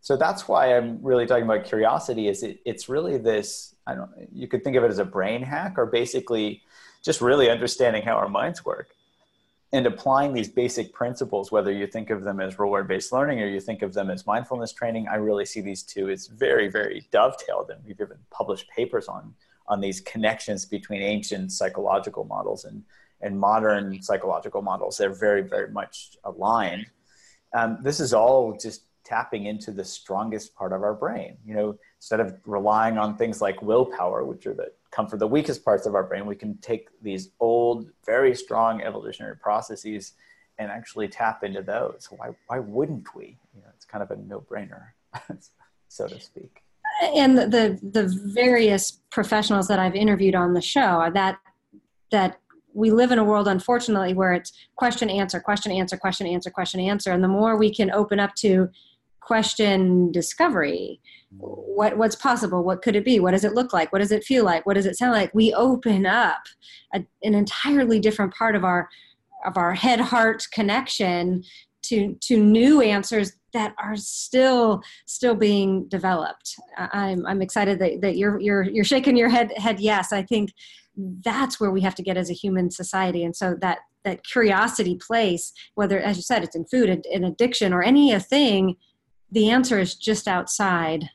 So 0.00 0.16
that's 0.16 0.48
why 0.48 0.74
I'm 0.74 1.00
really 1.02 1.26
talking 1.26 1.44
about 1.44 1.64
curiosity. 1.64 2.28
Is 2.28 2.42
it, 2.42 2.60
it's 2.64 2.88
really 2.88 3.18
this? 3.18 3.74
I 3.86 3.94
don't. 3.94 4.10
You 4.32 4.48
could 4.48 4.64
think 4.64 4.76
of 4.76 4.84
it 4.84 4.90
as 4.90 4.98
a 4.98 5.04
brain 5.04 5.42
hack, 5.42 5.74
or 5.76 5.84
basically 5.84 6.62
just 7.02 7.20
really 7.20 7.50
understanding 7.50 8.02
how 8.02 8.14
our 8.14 8.28
minds 8.28 8.64
work 8.64 8.88
and 9.76 9.86
applying 9.86 10.32
these 10.32 10.48
basic 10.48 10.92
principles, 10.94 11.52
whether 11.52 11.70
you 11.70 11.86
think 11.86 12.08
of 12.08 12.24
them 12.24 12.40
as 12.40 12.58
reward 12.58 12.88
based 12.88 13.12
learning 13.12 13.42
or 13.42 13.46
you 13.46 13.60
think 13.60 13.82
of 13.82 13.92
them 13.92 14.10
as 14.10 14.26
mindfulness 14.26 14.72
training, 14.72 15.06
I 15.06 15.16
really 15.16 15.44
see 15.44 15.60
these 15.60 15.82
two 15.82 16.08
as 16.08 16.28
very, 16.28 16.68
very 16.68 17.06
dovetailed. 17.12 17.68
And 17.68 17.84
we've 17.84 18.00
even 18.00 18.16
published 18.30 18.70
papers 18.70 19.06
on, 19.06 19.34
on 19.68 19.82
these 19.82 20.00
connections 20.00 20.64
between 20.64 21.02
ancient 21.02 21.52
psychological 21.52 22.24
models 22.24 22.64
and, 22.64 22.82
and 23.20 23.38
modern 23.38 24.00
psychological 24.02 24.62
models. 24.62 24.96
They're 24.96 25.14
very, 25.14 25.42
very 25.42 25.70
much 25.70 26.16
aligned. 26.24 26.86
Um, 27.52 27.78
this 27.82 28.00
is 28.00 28.14
all 28.14 28.56
just 28.56 28.82
tapping 29.06 29.46
into 29.46 29.70
the 29.70 29.84
strongest 29.84 30.54
part 30.54 30.72
of 30.72 30.82
our 30.82 30.92
brain. 30.92 31.36
You 31.46 31.54
know, 31.54 31.78
instead 31.98 32.20
of 32.20 32.34
relying 32.44 32.98
on 32.98 33.16
things 33.16 33.40
like 33.40 33.62
willpower, 33.62 34.24
which 34.24 34.46
are 34.46 34.54
the 34.54 34.72
come 34.90 35.06
from 35.06 35.18
the 35.18 35.26
weakest 35.26 35.64
parts 35.64 35.86
of 35.86 35.94
our 35.94 36.02
brain, 36.02 36.26
we 36.26 36.34
can 36.34 36.58
take 36.58 36.88
these 37.02 37.30
old, 37.38 37.88
very 38.04 38.34
strong 38.34 38.82
evolutionary 38.82 39.36
processes 39.36 40.14
and 40.58 40.70
actually 40.70 41.06
tap 41.06 41.44
into 41.44 41.62
those. 41.62 42.08
Why, 42.10 42.30
why 42.46 42.58
wouldn't 42.58 43.14
we? 43.14 43.38
You 43.54 43.60
know, 43.60 43.68
it's 43.74 43.84
kind 43.84 44.02
of 44.02 44.10
a 44.10 44.16
no-brainer, 44.16 44.84
so 45.88 46.08
to 46.08 46.18
speak. 46.18 46.62
And 47.14 47.36
the, 47.36 47.78
the 47.82 48.08
various 48.32 49.02
professionals 49.10 49.68
that 49.68 49.78
I've 49.78 49.94
interviewed 49.94 50.34
on 50.34 50.54
the 50.54 50.62
show 50.62 50.80
are 50.80 51.10
that 51.12 51.38
that 52.12 52.38
we 52.72 52.90
live 52.90 53.10
in 53.10 53.18
a 53.18 53.24
world 53.24 53.48
unfortunately 53.48 54.14
where 54.14 54.32
it's 54.32 54.52
question 54.76 55.10
answer 55.10 55.40
question 55.40 55.72
answer 55.72 55.96
question 55.96 56.26
answer 56.26 56.50
question 56.50 56.78
answer 56.78 57.10
and 57.10 57.24
the 57.24 57.28
more 57.28 57.56
we 57.56 57.74
can 57.74 57.90
open 57.90 58.20
up 58.20 58.34
to 58.36 58.68
question 59.26 60.12
discovery. 60.12 61.00
What 61.38 61.98
what's 61.98 62.16
possible? 62.16 62.62
What 62.62 62.80
could 62.80 62.96
it 62.96 63.04
be? 63.04 63.18
What 63.18 63.32
does 63.32 63.44
it 63.44 63.54
look 63.54 63.72
like? 63.72 63.92
What 63.92 63.98
does 63.98 64.12
it 64.12 64.24
feel 64.24 64.44
like? 64.44 64.64
What 64.64 64.74
does 64.74 64.86
it 64.86 64.96
sound 64.96 65.12
like? 65.12 65.34
We 65.34 65.52
open 65.52 66.06
up 66.06 66.42
a, 66.94 67.04
an 67.22 67.34
entirely 67.34 67.98
different 67.98 68.32
part 68.34 68.54
of 68.54 68.64
our 68.64 68.88
of 69.44 69.56
our 69.56 69.74
head 69.74 70.00
heart 70.00 70.46
connection 70.52 71.42
to 71.82 72.16
to 72.22 72.36
new 72.36 72.80
answers 72.80 73.32
that 73.52 73.74
are 73.78 73.96
still 73.96 74.82
still 75.06 75.34
being 75.34 75.88
developed. 75.88 76.54
I'm 76.78 77.26
i'm 77.26 77.42
excited 77.42 77.80
that, 77.80 78.00
that 78.02 78.16
you're 78.16 78.40
you're 78.40 78.62
you're 78.62 78.84
shaking 78.84 79.16
your 79.16 79.28
head 79.28 79.52
head 79.56 79.80
yes. 79.80 80.12
I 80.12 80.22
think 80.22 80.52
that's 81.24 81.60
where 81.60 81.70
we 81.70 81.82
have 81.82 81.94
to 81.96 82.02
get 82.02 82.16
as 82.16 82.30
a 82.30 82.34
human 82.34 82.70
society. 82.70 83.24
And 83.24 83.34
so 83.34 83.56
that 83.60 83.78
that 84.04 84.24
curiosity 84.24 84.96
place 84.96 85.52
whether 85.74 85.98
as 85.98 86.16
you 86.16 86.22
said 86.22 86.44
it's 86.44 86.54
in 86.54 86.64
food 86.64 86.88
an 87.12 87.24
addiction 87.24 87.72
or 87.72 87.82
any 87.82 88.12
a 88.12 88.20
thing 88.20 88.76
the 89.30 89.50
answer 89.50 89.78
is 89.78 89.94
just 89.94 90.28
outside 90.28 91.10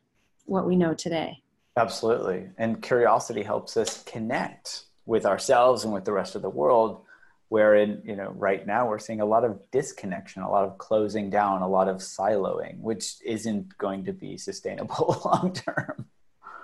what 0.46 0.68
we 0.68 0.76
know 0.76 0.94
today. 0.94 1.42
Absolutely. 1.78 2.50
And 2.58 2.82
curiosity 2.82 3.44
helps 3.44 3.78
us 3.78 4.04
connect 4.04 4.84
with 5.06 5.26
ourselves 5.26 5.84
and 5.84 5.94
with 5.94 6.06
the 6.06 6.12
rest 6.12 6.36
of 6.36 6.42
the 6.42 6.50
world. 6.50 7.06
Wherein, 7.50 8.02
you 8.06 8.16
know, 8.16 8.34
right 8.36 8.66
now 8.66 8.88
we're 8.88 9.00
seeing 9.00 9.20
a 9.20 9.26
lot 9.26 9.44
of 9.44 9.60
disconnection, 9.72 10.42
a 10.42 10.50
lot 10.50 10.66
of 10.66 10.78
closing 10.78 11.30
down, 11.30 11.62
a 11.62 11.68
lot 11.68 11.90
of 11.90 11.98
siloing, 11.98 12.80
which 12.80 13.16
isn't 13.26 13.78
going 13.78 14.06
to 14.06 14.14
be 14.14 14.38
sustainable 14.38 15.22
long 15.26 15.54
term. 15.54 16.06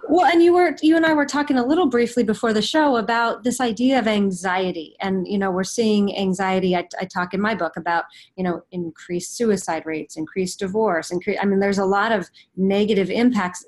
Well, 0.10 0.26
and 0.26 0.42
you 0.42 0.54
were 0.54 0.76
you 0.82 0.96
and 0.96 1.06
I 1.06 1.14
were 1.14 1.26
talking 1.26 1.58
a 1.58 1.66
little 1.66 1.88
briefly 1.88 2.24
before 2.24 2.54
the 2.54 2.62
show 2.62 2.96
about 2.96 3.44
this 3.44 3.60
idea 3.60 4.00
of 4.00 4.08
anxiety, 4.08 4.96
and 5.02 5.28
you 5.28 5.38
know 5.38 5.52
we're 5.52 5.64
seeing 5.64 6.18
anxiety. 6.18 6.76
I, 6.76 6.88
I 7.00 7.06
talk 7.06 7.34
in 7.34 7.42
my 7.42 7.56
book 7.56 7.76
about 7.76 8.06
you 8.36 8.44
know 8.44 8.64
increased 8.72 9.36
suicide 9.36 9.86
rates, 9.86 10.16
increased 10.16 10.60
divorce, 10.60 11.12
incre- 11.12 11.38
I 11.42 11.46
mean, 11.46 11.60
there's 11.60 11.78
a 11.78 11.86
lot 11.86 12.12
of 12.12 12.30
negative 12.56 13.10
impacts 13.10 13.66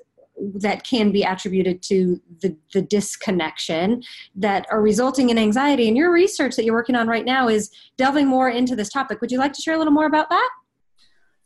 that 0.54 0.84
can 0.84 1.12
be 1.12 1.22
attributed 1.22 1.82
to 1.82 2.20
the, 2.40 2.56
the 2.72 2.82
disconnection 2.82 4.02
that 4.34 4.66
are 4.70 4.80
resulting 4.80 5.30
in 5.30 5.38
anxiety. 5.38 5.86
And 5.88 5.96
your 5.96 6.12
research 6.12 6.56
that 6.56 6.64
you're 6.64 6.74
working 6.74 6.96
on 6.96 7.08
right 7.08 7.24
now 7.24 7.48
is 7.48 7.70
delving 7.96 8.26
more 8.26 8.48
into 8.48 8.74
this 8.74 8.88
topic. 8.88 9.20
Would 9.20 9.30
you 9.30 9.38
like 9.38 9.52
to 9.52 9.60
share 9.62 9.74
a 9.74 9.78
little 9.78 9.92
more 9.92 10.06
about 10.06 10.30
that? 10.30 10.50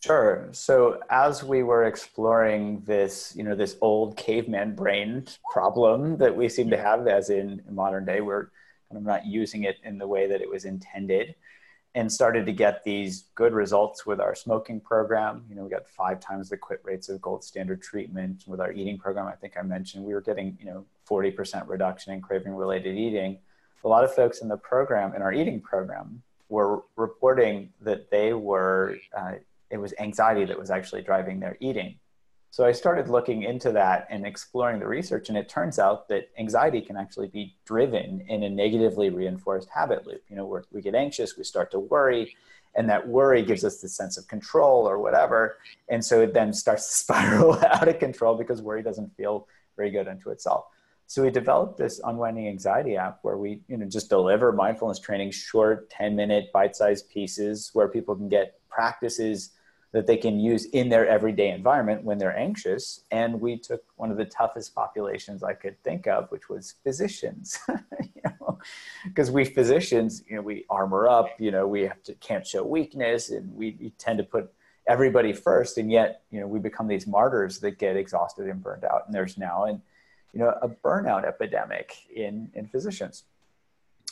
Sure. 0.05 0.49
So 0.53 1.01
as 1.09 1.43
we 1.43 1.63
were 1.63 1.85
exploring 1.85 2.83
this, 2.85 3.33
you 3.35 3.43
know, 3.43 3.55
this 3.55 3.77
old 3.81 4.19
caveman 4.19 4.75
brain 4.75 5.25
problem 5.51 6.19
that 6.19 6.37
we 6.37 6.47
seem 6.51 6.69
to 6.69 6.77
have, 6.77 7.07
as 7.07 7.31
in 7.31 7.63
modern 7.71 8.05
day, 8.05 8.21
we're 8.21 8.51
kind 8.91 8.99
of 8.99 9.03
not 9.03 9.25
using 9.25 9.65
it 9.65 9.77
in 9.83 9.97
the 9.97 10.07
way 10.07 10.27
that 10.27 10.43
it 10.43 10.51
was 10.51 10.67
intended, 10.67 11.35
and 11.95 12.13
started 12.13 12.45
to 12.45 12.53
get 12.53 12.85
these 12.85 13.25
good 13.35 13.55
results 13.55 14.05
with 14.05 14.21
our 14.21 14.35
smoking 14.35 14.79
program. 14.79 15.43
You 15.49 15.55
know, 15.55 15.65
we 15.65 15.71
got 15.71 15.89
five 15.89 16.21
times 16.21 16.51
the 16.51 16.59
quit 16.59 16.81
rates 16.85 17.09
of 17.09 17.23
gold 17.23 17.43
standard 17.43 17.81
treatment 17.81 18.45
with 18.47 18.61
our 18.61 18.73
eating 18.73 18.99
program. 18.99 19.27
I 19.27 19.37
think 19.37 19.55
I 19.59 19.63
mentioned 19.63 20.05
we 20.05 20.13
were 20.13 20.21
getting, 20.21 20.59
you 20.61 20.67
know, 20.67 20.85
40% 21.09 21.67
reduction 21.67 22.13
in 22.13 22.21
craving 22.21 22.55
related 22.55 22.95
eating. 22.95 23.39
A 23.85 23.89
lot 23.89 24.05
of 24.05 24.15
folks 24.15 24.43
in 24.43 24.49
the 24.49 24.59
program, 24.59 25.15
in 25.15 25.23
our 25.23 25.33
eating 25.33 25.63
program, 25.63 26.23
were 26.51 26.83
reporting 26.97 27.71
that 27.81 28.11
they 28.11 28.35
were 28.35 28.99
uh, 29.17 29.33
it 29.75 29.81
was 29.81 29.93
anxiety 29.99 30.45
that 30.45 30.59
was 30.59 30.71
actually 30.71 31.03
driving 31.03 31.41
their 31.41 31.57
eating. 31.61 31.99
So 32.51 32.65
I 32.65 32.71
started 32.71 33.09
looking 33.09 33.43
into 33.43 33.73
that 33.73 34.07
and 34.11 34.25
exploring 34.25 34.79
the 34.79 34.87
research, 34.87 35.29
and 35.29 35.37
it 35.37 35.49
turns 35.49 35.81
out 35.81 36.09
that 36.09 36.29
anxiety 36.39 36.81
can 36.81 36.97
actually 36.97 37.27
be 37.27 37.57
driven 37.67 38.25
in 38.29 38.45
a 38.45 38.49
negatively 38.49 39.11
reinforced 39.11 39.69
habit 39.75 40.07
loop. 40.07 40.23
You 40.29 40.37
know, 40.37 40.63
we 40.71 40.81
get 40.81 40.95
anxious, 40.95 41.37
we 41.37 41.43
start 41.43 41.73
to 41.73 41.81
worry, 41.81 42.37
and 42.77 42.89
that 42.89 43.09
worry 43.09 43.43
gives 43.43 43.65
us 43.65 43.81
this 43.81 43.97
sense 43.97 44.17
of 44.17 44.29
control 44.29 44.89
or 44.89 45.01
whatever. 45.01 45.57
And 45.89 46.05
so 46.05 46.21
it 46.21 46.33
then 46.33 46.53
starts 46.53 46.87
to 46.91 46.95
spiral 46.95 47.55
out 47.65 47.89
of 47.89 47.99
control 47.99 48.37
because 48.37 48.63
worry 48.63 48.85
doesn't 48.85 49.17
feel 49.17 49.49
very 49.77 49.91
good 49.91 50.07
unto 50.07 50.31
itself. 50.31 50.67
So 51.07 51.23
we 51.23 51.31
developed 51.31 51.77
this 51.77 52.01
unwinding 52.05 52.47
anxiety 52.47 52.97
app 52.97 53.19
where 53.23 53.37
we, 53.37 53.63
you 53.67 53.79
know, 53.79 53.87
just 53.87 54.09
deliver 54.09 54.53
mindfulness 54.53 55.01
training, 55.01 55.33
short 55.33 55.91
10 55.91 56.15
minute 56.15 56.53
bite-sized 56.53 57.11
pieces 57.11 57.71
where 57.73 57.89
people 57.89 58.15
can 58.15 58.29
get 58.29 58.61
practices 58.69 59.51
that 59.95 60.09
they 60.09 60.17
can 60.17 60.41
use 60.41 60.65
in 60.67 60.89
their 60.89 61.07
everyday 61.07 61.51
environment 61.51 62.03
when 62.03 62.19
they're 62.19 62.37
anxious. 62.37 63.05
And 63.13 63.41
we 63.41 63.57
took 63.57 63.85
one 63.95 64.11
of 64.11 64.17
the 64.17 64.25
toughest 64.25 64.75
populations 64.75 65.45
I 65.45 65.53
could 65.53 65.81
think 65.85 66.09
of, 66.09 66.29
which 66.33 66.49
was 66.49 66.75
physicians. 66.83 67.61
you 67.69 68.23
know, 68.25 68.59
because 69.05 69.31
we 69.31 69.45
physicians, 69.45 70.25
you 70.29 70.35
know, 70.35 70.43
we 70.43 70.67
armor 70.69 71.07
up. 71.07 71.29
You 71.39 71.53
know, 71.53 71.69
we 71.69 71.83
have 71.83 72.03
to 72.03 72.15
can't 72.15 72.45
show 72.45 72.65
weakness, 72.65 73.31
and 73.31 73.55
we, 73.55 73.77
we 73.81 73.91
tend 73.91 74.19
to 74.19 74.25
put 74.25 74.53
everybody 74.89 75.33
first. 75.33 75.79
And 75.79 75.93
yet, 75.93 76.23
you 76.33 76.41
know, 76.41 76.49
we 76.49 76.59
become 76.59 76.89
these 76.89 77.07
martyrs 77.07 77.61
that 77.61 77.79
get 77.79 77.97
exhausted 77.97 78.49
and 78.49 78.61
burned 78.61 78.85
out. 78.85 79.03
And 79.07 79.15
there's 79.15 79.39
now 79.39 79.67
and 79.67 79.81
you 80.33 80.41
know 80.41 80.53
a 80.61 80.69
burnout 80.69 81.25
epidemic 81.25 81.95
in 82.13 82.51
in 82.55 82.67
physicians 82.67 83.23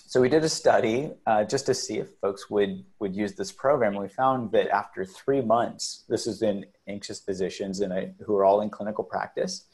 so 0.06 0.20
we 0.20 0.28
did 0.28 0.44
a 0.44 0.48
study 0.48 1.10
uh, 1.26 1.44
just 1.44 1.66
to 1.66 1.74
see 1.74 1.98
if 1.98 2.08
folks 2.20 2.50
would 2.50 2.84
would 2.98 3.16
use 3.16 3.34
this 3.34 3.50
program. 3.50 3.94
We 3.94 4.08
found 4.08 4.52
that 4.52 4.68
after 4.68 5.04
three 5.04 5.40
months, 5.40 6.04
this 6.08 6.26
is 6.26 6.42
in 6.42 6.66
anxious 6.86 7.20
physicians 7.20 7.80
and 7.80 8.14
who 8.26 8.36
are 8.36 8.44
all 8.44 8.60
in 8.60 8.70
clinical 8.70 9.04
practice, 9.04 9.64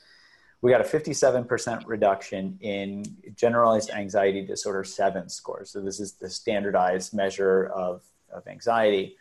we 0.61 0.71
got 0.71 0.81
a 0.81 0.85
57% 0.85 1.85
reduction 1.87 2.59
in 2.61 3.05
generalized 3.37 3.91
anxiety 3.91 4.45
disorder 4.45 4.85
seven 4.85 5.29
scores. 5.29 5.71
So 5.71 5.81
this 5.81 6.01
is 6.01 6.13
the 6.15 6.29
standardized 6.29 7.15
measure 7.15 7.67
of, 7.67 8.03
of 8.33 8.47
anxiety. 8.49 9.17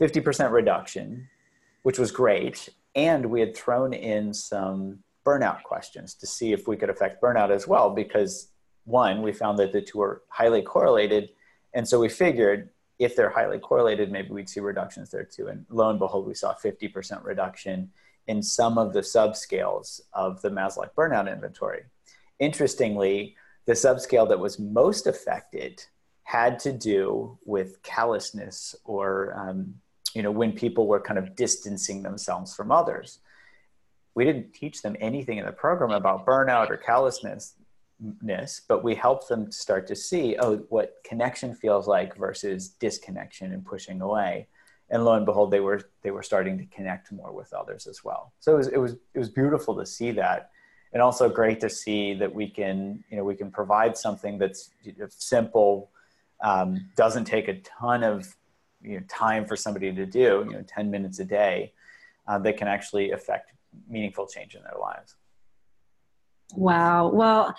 50% 0.00 0.50
reduction, 0.50 1.28
which 1.82 1.98
was 1.98 2.10
great. 2.10 2.68
And 2.94 3.26
we 3.26 3.40
had 3.40 3.56
thrown 3.56 3.92
in 3.92 4.34
some 4.34 4.98
burnout 5.24 5.62
questions 5.62 6.14
to 6.14 6.26
see 6.26 6.52
if 6.52 6.66
we 6.66 6.76
could 6.76 6.90
affect 6.90 7.22
burnout 7.22 7.50
as 7.50 7.68
well, 7.68 7.90
because 7.90 8.48
one, 8.84 9.22
we 9.22 9.32
found 9.32 9.58
that 9.58 9.72
the 9.72 9.80
two 9.80 10.00
are 10.00 10.22
highly 10.28 10.62
correlated. 10.62 11.30
And 11.74 11.86
so 11.86 12.00
we 12.00 12.08
figured 12.08 12.70
if 12.98 13.16
they're 13.16 13.30
highly 13.30 13.58
correlated, 13.58 14.12
maybe 14.12 14.30
we'd 14.30 14.48
see 14.48 14.60
reductions 14.60 15.10
there 15.10 15.24
too. 15.24 15.48
And 15.48 15.66
lo 15.68 15.90
and 15.90 15.98
behold, 15.98 16.26
we 16.26 16.34
saw 16.34 16.54
50% 16.54 17.24
reduction 17.24 17.90
in 18.26 18.42
some 18.42 18.78
of 18.78 18.92
the 18.92 19.00
subscales 19.00 20.00
of 20.12 20.40
the 20.42 20.50
Maslach 20.50 20.94
burnout 20.94 21.32
inventory. 21.32 21.82
Interestingly, 22.38 23.36
the 23.66 23.72
subscale 23.72 24.28
that 24.28 24.38
was 24.38 24.58
most 24.58 25.06
affected 25.06 25.82
had 26.24 26.58
to 26.60 26.72
do 26.72 27.38
with 27.44 27.82
callousness 27.82 28.74
or 28.84 29.34
um, 29.36 29.74
you 30.14 30.22
know 30.22 30.30
when 30.30 30.52
people 30.52 30.86
were 30.86 31.00
kind 31.00 31.18
of 31.18 31.34
distancing 31.34 32.02
themselves 32.02 32.54
from 32.54 32.70
others 32.70 33.18
we 34.14 34.24
didn't 34.24 34.52
teach 34.52 34.82
them 34.82 34.96
anything 35.00 35.38
in 35.38 35.46
the 35.46 35.52
program 35.52 35.90
about 35.90 36.26
burnout 36.26 36.70
or 36.70 36.76
callousness 36.76 37.54
but 38.68 38.82
we 38.82 38.94
help 38.94 39.28
them 39.28 39.50
start 39.50 39.86
to 39.86 39.96
see, 39.96 40.36
oh, 40.38 40.56
what 40.68 40.96
connection 41.04 41.54
feels 41.54 41.86
like 41.86 42.16
versus 42.16 42.70
disconnection 42.70 43.52
and 43.52 43.64
pushing 43.64 44.00
away. 44.00 44.48
And 44.90 45.04
lo 45.04 45.14
and 45.14 45.24
behold, 45.24 45.50
they 45.50 45.60
were 45.60 45.80
they 46.02 46.10
were 46.10 46.22
starting 46.22 46.58
to 46.58 46.66
connect 46.66 47.12
more 47.12 47.32
with 47.32 47.52
others 47.54 47.86
as 47.86 48.04
well. 48.04 48.32
So 48.40 48.54
it 48.54 48.56
was 48.56 48.68
it 48.68 48.78
was 48.78 48.92
it 49.14 49.18
was 49.18 49.30
beautiful 49.30 49.74
to 49.76 49.86
see 49.86 50.10
that, 50.12 50.50
and 50.92 51.00
also 51.00 51.30
great 51.30 51.60
to 51.60 51.70
see 51.70 52.12
that 52.14 52.34
we 52.34 52.48
can 52.48 53.02
you 53.08 53.16
know 53.16 53.24
we 53.24 53.34
can 53.34 53.50
provide 53.50 53.96
something 53.96 54.36
that's 54.36 54.70
simple, 55.08 55.90
um, 56.42 56.90
doesn't 56.96 57.24
take 57.24 57.48
a 57.48 57.60
ton 57.60 58.02
of 58.02 58.36
you 58.82 58.98
know, 58.98 59.06
time 59.08 59.46
for 59.46 59.56
somebody 59.56 59.92
to 59.92 60.04
do, 60.04 60.44
you 60.46 60.52
know, 60.52 60.64
ten 60.66 60.90
minutes 60.90 61.20
a 61.20 61.24
day, 61.24 61.72
uh, 62.26 62.38
that 62.40 62.58
can 62.58 62.68
actually 62.68 63.12
affect 63.12 63.52
meaningful 63.88 64.26
change 64.26 64.54
in 64.54 64.62
their 64.62 64.78
lives. 64.78 65.14
Wow. 66.54 67.08
Well, 67.08 67.54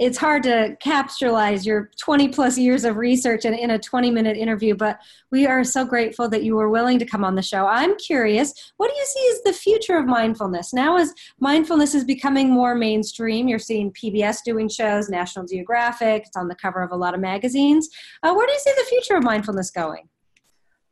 it's 0.00 0.16
hard 0.16 0.42
to 0.42 0.74
capitalize 0.80 1.66
your 1.66 1.90
20 1.98 2.28
plus 2.28 2.56
years 2.56 2.84
of 2.84 2.96
research 2.96 3.44
in, 3.44 3.52
in 3.52 3.72
a 3.72 3.78
20 3.78 4.10
minute 4.10 4.34
interview, 4.34 4.74
but 4.74 4.98
we 5.30 5.46
are 5.46 5.62
so 5.62 5.84
grateful 5.84 6.26
that 6.30 6.42
you 6.42 6.56
were 6.56 6.70
willing 6.70 6.98
to 6.98 7.04
come 7.04 7.22
on 7.22 7.34
the 7.34 7.42
show. 7.42 7.66
I'm 7.66 7.94
curious, 7.98 8.72
what 8.78 8.90
do 8.90 8.96
you 8.96 9.04
see 9.04 9.30
as 9.34 9.42
the 9.42 9.52
future 9.52 9.98
of 9.98 10.06
mindfulness? 10.06 10.72
Now, 10.72 10.96
as 10.96 11.12
mindfulness 11.38 11.94
is 11.94 12.04
becoming 12.04 12.48
more 12.50 12.74
mainstream, 12.74 13.46
you're 13.46 13.58
seeing 13.58 13.92
PBS 13.92 14.38
doing 14.42 14.70
shows, 14.70 15.10
National 15.10 15.44
Geographic, 15.44 16.24
it's 16.26 16.36
on 16.36 16.48
the 16.48 16.54
cover 16.54 16.82
of 16.82 16.92
a 16.92 16.96
lot 16.96 17.12
of 17.12 17.20
magazines. 17.20 17.90
Uh, 18.22 18.32
where 18.32 18.46
do 18.46 18.52
you 18.54 18.58
see 18.58 18.72
the 18.78 18.86
future 18.88 19.16
of 19.16 19.22
mindfulness 19.22 19.70
going? 19.70 20.08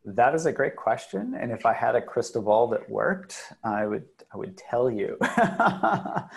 That 0.05 0.35
is 0.35 0.45
a 0.45 0.53
great 0.53 0.77
question, 0.77 1.35
and 1.41 1.51
if 1.51 1.65
I 1.65 1.73
had 1.73 1.95
a 1.95 2.03
crystal 2.03 2.43
ball 2.43 2.69
that 2.69 2.89
worked, 2.91 3.53
I 3.65 3.87
would 3.87 4.05
I 4.33 4.37
would 4.37 4.57
tell 4.57 4.91
you. 4.91 5.17
I 5.23 6.29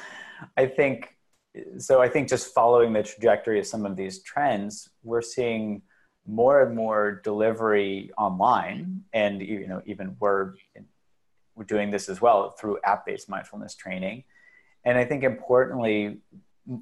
think 0.76 1.16
so. 1.78 2.02
I 2.02 2.10
think 2.10 2.30
just 2.30 2.54
following 2.54 2.94
the 2.94 3.04
trajectory 3.04 3.60
of 3.60 3.68
some 3.68 3.86
of 3.86 3.96
these 3.96 4.22
trends, 4.24 4.90
we're 5.04 5.22
seeing 5.22 5.82
more 6.28 6.62
and 6.62 6.76
more 6.76 7.22
delivery 7.24 8.12
online, 8.18 9.04
and 9.14 9.42
you 9.42 9.68
know, 9.68 9.82
even 9.86 10.16
we're 10.20 10.54
we're 11.56 11.66
doing 11.66 11.92
this 11.92 12.10
as 12.10 12.22
well 12.22 12.52
through 12.52 12.80
app-based 12.84 13.30
mindfulness 13.30 13.76
training. 13.76 14.24
And 14.86 14.98
I 14.98 15.06
think 15.06 15.24
importantly, 15.24 16.18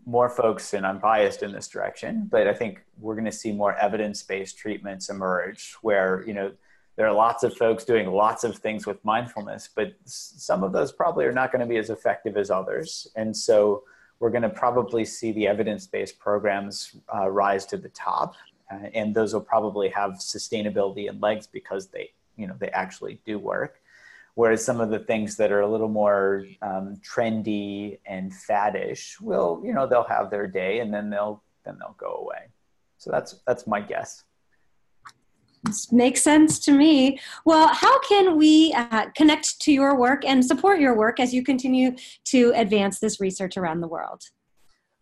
more 0.06 0.30
folks, 0.30 0.74
and 0.74 0.86
I'm 0.86 1.00
biased 1.00 1.42
in 1.42 1.52
this 1.52 1.68
direction, 1.68 2.28
but 2.30 2.48
I 2.48 2.54
think 2.54 2.84
we're 3.00 3.16
going 3.16 3.26
to 3.26 3.32
see 3.32 3.52
more 3.52 3.76
evidence-based 3.76 4.58
treatments 4.58 5.10
emerge, 5.10 5.76
where 5.82 6.24
you 6.28 6.34
know 6.34 6.52
there 6.96 7.08
are 7.08 7.14
lots 7.14 7.44
of 7.44 7.56
folks 7.56 7.86
doing 7.86 8.12
lots 8.12 8.44
of 8.44 8.58
things 8.58 8.86
with 8.86 9.04
mindfulness, 9.06 9.70
but 9.74 9.94
some 10.04 10.64
of 10.64 10.74
those 10.74 10.92
probably 10.92 11.26
are 11.26 11.32
not 11.32 11.50
going 11.52 11.62
to 11.62 11.66
be 11.66 11.78
as 11.78 11.90
effective 11.90 12.36
as 12.36 12.52
others. 12.52 13.08
And 13.16 13.36
so 13.36 13.84
we're 14.20 14.30
going 14.30 14.44
to 14.44 14.50
probably 14.50 15.06
see 15.06 15.32
the 15.32 15.48
evidence 15.48 15.88
based 15.88 16.20
programs 16.20 16.96
uh, 17.14 17.30
rise 17.30 17.66
to 17.68 17.78
the 17.78 17.90
top. 17.90 18.36
Uh, 18.72 18.88
and 18.94 19.16
those 19.16 19.34
will 19.34 19.42
probably 19.42 19.90
have 19.90 20.14
sustainability 20.14 21.10
and 21.10 21.22
legs 21.22 21.48
because 21.48 21.88
they, 21.88 22.12
you 22.36 22.46
know, 22.46 22.56
they 22.60 22.70
actually 22.70 23.20
do 23.26 23.40
work. 23.40 23.82
Whereas 24.36 24.64
some 24.64 24.80
of 24.80 24.90
the 24.90 25.00
things 25.00 25.38
that 25.38 25.52
are 25.52 25.62
a 25.62 25.68
little 25.68 25.90
more 25.90 26.46
um, 26.62 26.98
trendy 26.98 28.00
and 28.06 28.32
faddish 28.32 29.20
will, 29.20 29.62
you 29.66 29.74
know, 29.74 29.88
they'll 29.88 30.04
have 30.04 30.30
their 30.30 30.48
day 30.48 30.80
and 30.80 30.94
then 30.94 31.10
they'll 31.10 31.42
then 31.66 31.78
they'll 31.80 31.96
go 31.98 32.14
away. 32.14 32.48
So 32.98 33.12
that's 33.12 33.36
that's 33.46 33.68
my 33.68 33.82
guess 33.82 34.24
makes 35.92 36.24
sense 36.24 36.60
to 36.60 36.72
me. 36.72 37.20
Well, 37.46 37.68
how 37.68 38.00
can 38.02 38.38
we 38.38 38.74
uh, 38.74 39.08
connect 39.16 39.60
to 39.62 39.72
your 39.72 39.98
work 39.98 40.26
and 40.26 40.46
support 40.46 40.80
your 40.80 40.96
work 40.96 41.20
as 41.20 41.34
you 41.34 41.44
continue 41.44 41.96
to 42.26 42.54
advance 42.56 43.00
this 43.00 43.20
research 43.20 43.58
around 43.58 43.82
the 43.82 43.88
world? 43.88 44.24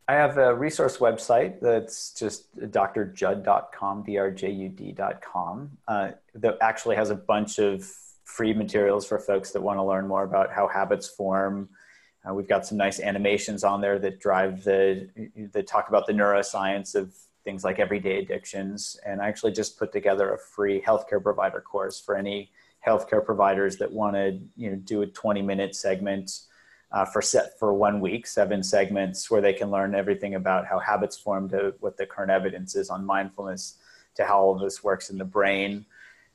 I 0.10 0.13
have 0.13 0.38
a 0.38 0.56
resource 0.56 0.98
website 0.98 1.60
that's 1.60 2.13
just 2.13 2.56
drjudd.com, 2.58 4.06
drjud.com, 4.06 5.72
uh, 5.88 6.12
that 6.36 6.58
actually 6.62 6.96
has 6.96 7.10
a 7.10 7.15
bunch 7.15 7.60
of 7.60 7.84
free 8.24 8.54
materials 8.54 9.06
for 9.06 9.20
folks 9.20 9.52
that 9.52 9.62
want 9.62 9.80
to 9.80 9.84
learn 9.84 10.08
more 10.08 10.24
about 10.24 10.52
how 10.52 10.67
habits 10.67 11.08
form. 11.10 11.67
Uh, 12.28 12.34
we've 12.34 12.48
got 12.48 12.65
some 12.65 12.78
nice 12.78 13.02
animations 13.02 13.65
on 13.65 13.82
there 13.82 14.00
that 14.00 14.20
drive 14.20 14.63
the, 14.63 15.10
that 15.52 15.67
talk 15.67 15.89
about 15.89 16.08
the 16.08 16.13
neuroscience 16.13 16.96
of 16.96 17.13
things 17.48 17.64
like 17.64 17.80
everyday 17.80 18.20
addictions. 18.20 19.00
And 19.06 19.22
I 19.22 19.30
actually 19.30 19.54
just 19.54 19.80
put 19.80 19.94
together 19.94 20.34
a 20.34 20.38
free 20.38 20.82
healthcare 20.82 21.24
provider 21.24 21.62
course 21.62 21.98
for 21.98 22.18
any 22.18 22.52
healthcare 22.86 23.24
providers 23.24 23.78
that 23.78 23.90
want 23.90 24.16
to 24.18 24.38
you 24.58 24.70
know 24.70 24.76
do 24.76 25.02
a 25.02 25.08
20 25.08 25.42
minute 25.42 25.74
segment 25.74 26.42
uh, 26.92 27.06
for 27.06 27.22
set 27.22 27.58
for 27.58 27.74
one 27.74 28.02
week, 28.02 28.28
seven 28.28 28.62
segments 28.62 29.32
where 29.32 29.40
they 29.40 29.54
can 29.54 29.72
learn 29.72 29.96
everything 29.96 30.36
about 30.36 30.68
how 30.68 30.78
habits 30.78 31.18
form 31.18 31.48
to 31.50 31.74
what 31.80 31.96
the 31.96 32.06
current 32.06 32.32
evidence 32.32 32.76
is 32.76 32.90
on 32.90 33.06
mindfulness, 33.06 33.76
to 34.16 34.26
how 34.26 34.40
all 34.40 34.56
this 34.56 34.84
works 34.84 35.10
in 35.10 35.18
the 35.18 35.26
brain, 35.26 35.86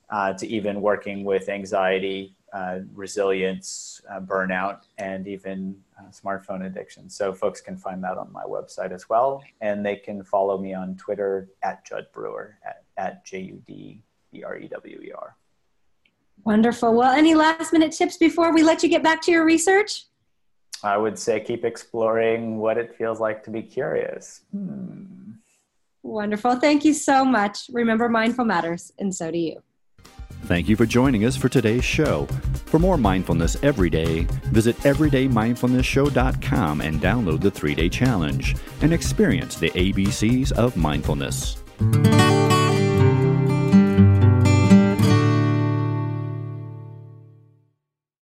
uh, 0.09 0.33
to 0.33 0.47
even 0.47 0.81
working 0.81 1.25
with 1.25 1.51
anxiety, 1.51 2.35
uh, 2.53 2.81
resilience, 2.95 4.01
uh, 4.11 4.21
burnout, 4.21 4.83
and 4.99 5.27
even 5.27 5.75
uh, 5.99 6.05
smartphone 6.11 6.67
addiction. 6.67 7.09
So 7.09 7.33
folks 7.33 7.61
can 7.61 7.77
find 7.77 8.05
that 8.05 8.19
on 8.19 8.31
my 8.33 8.45
website 8.45 8.93
as 8.93 9.09
well. 9.09 9.43
And 9.61 9.85
they 9.85 9.97
can 9.97 10.23
follow 10.23 10.59
me 10.59 10.75
on 10.75 10.97
Twitter 10.97 11.49
at 11.63 11.85
Jud 11.87 12.07
Brewer, 12.13 12.59
at, 12.67 12.85
at 12.97 13.25
J 13.25 13.41
U 13.41 13.63
D 13.67 14.03
B 14.31 14.45
R 14.45 14.59
E 14.59 14.69
W 14.69 15.01
E 15.01 15.13
R. 15.13 15.37
Wonderful. 16.45 16.95
Well, 16.95 17.13
any 17.13 17.35
last 17.35 17.73
minute 17.73 17.93
tips 17.93 18.17
before 18.17 18.53
we 18.53 18.63
let 18.63 18.83
you 18.83 18.89
get 18.89 19.03
back 19.03 19.23
to 19.23 19.31
your 19.31 19.45
research? 19.45 20.07
I 20.83 20.97
would 20.97 21.19
say 21.19 21.39
keep 21.41 21.65
exploring 21.65 22.59
what 22.59 22.77
it 22.77 22.97
feels 22.97 23.21
like 23.21 23.45
to 23.45 23.51
be 23.51 23.63
curious. 23.63 24.43
Hmm. 24.51 25.05
Wonderful. 26.03 26.57
Thank 26.57 26.85
you 26.85 26.95
so 26.95 27.25
much. 27.25 27.71
Remember, 27.73 28.09
mindful 28.09 28.45
matters, 28.45 28.93
and 28.99 29.15
so 29.15 29.31
do 29.31 29.39
you. 29.39 29.63
Thank 30.45 30.69
you 30.69 30.77
for 30.77 30.87
joining 30.87 31.25
us 31.25 31.37
for 31.37 31.49
today's 31.49 31.85
show. 31.85 32.27
For 32.67 32.79
more 32.79 32.99
mindfulness 32.99 33.57
every 33.63 33.91
day, 33.91 34.27
visit 34.51 34.77
everydaymindfulnessshow.com 34.79 36.81
and 36.81 37.01
download 37.01 37.41
the 37.41 37.51
three 37.51 37.75
day 37.75 37.89
challenge 37.89 38.57
and 38.81 38.93
experience 38.93 39.57
the 39.57 39.71
ABCs 39.71 40.53
of 40.53 40.77
mindfulness. 40.77 41.57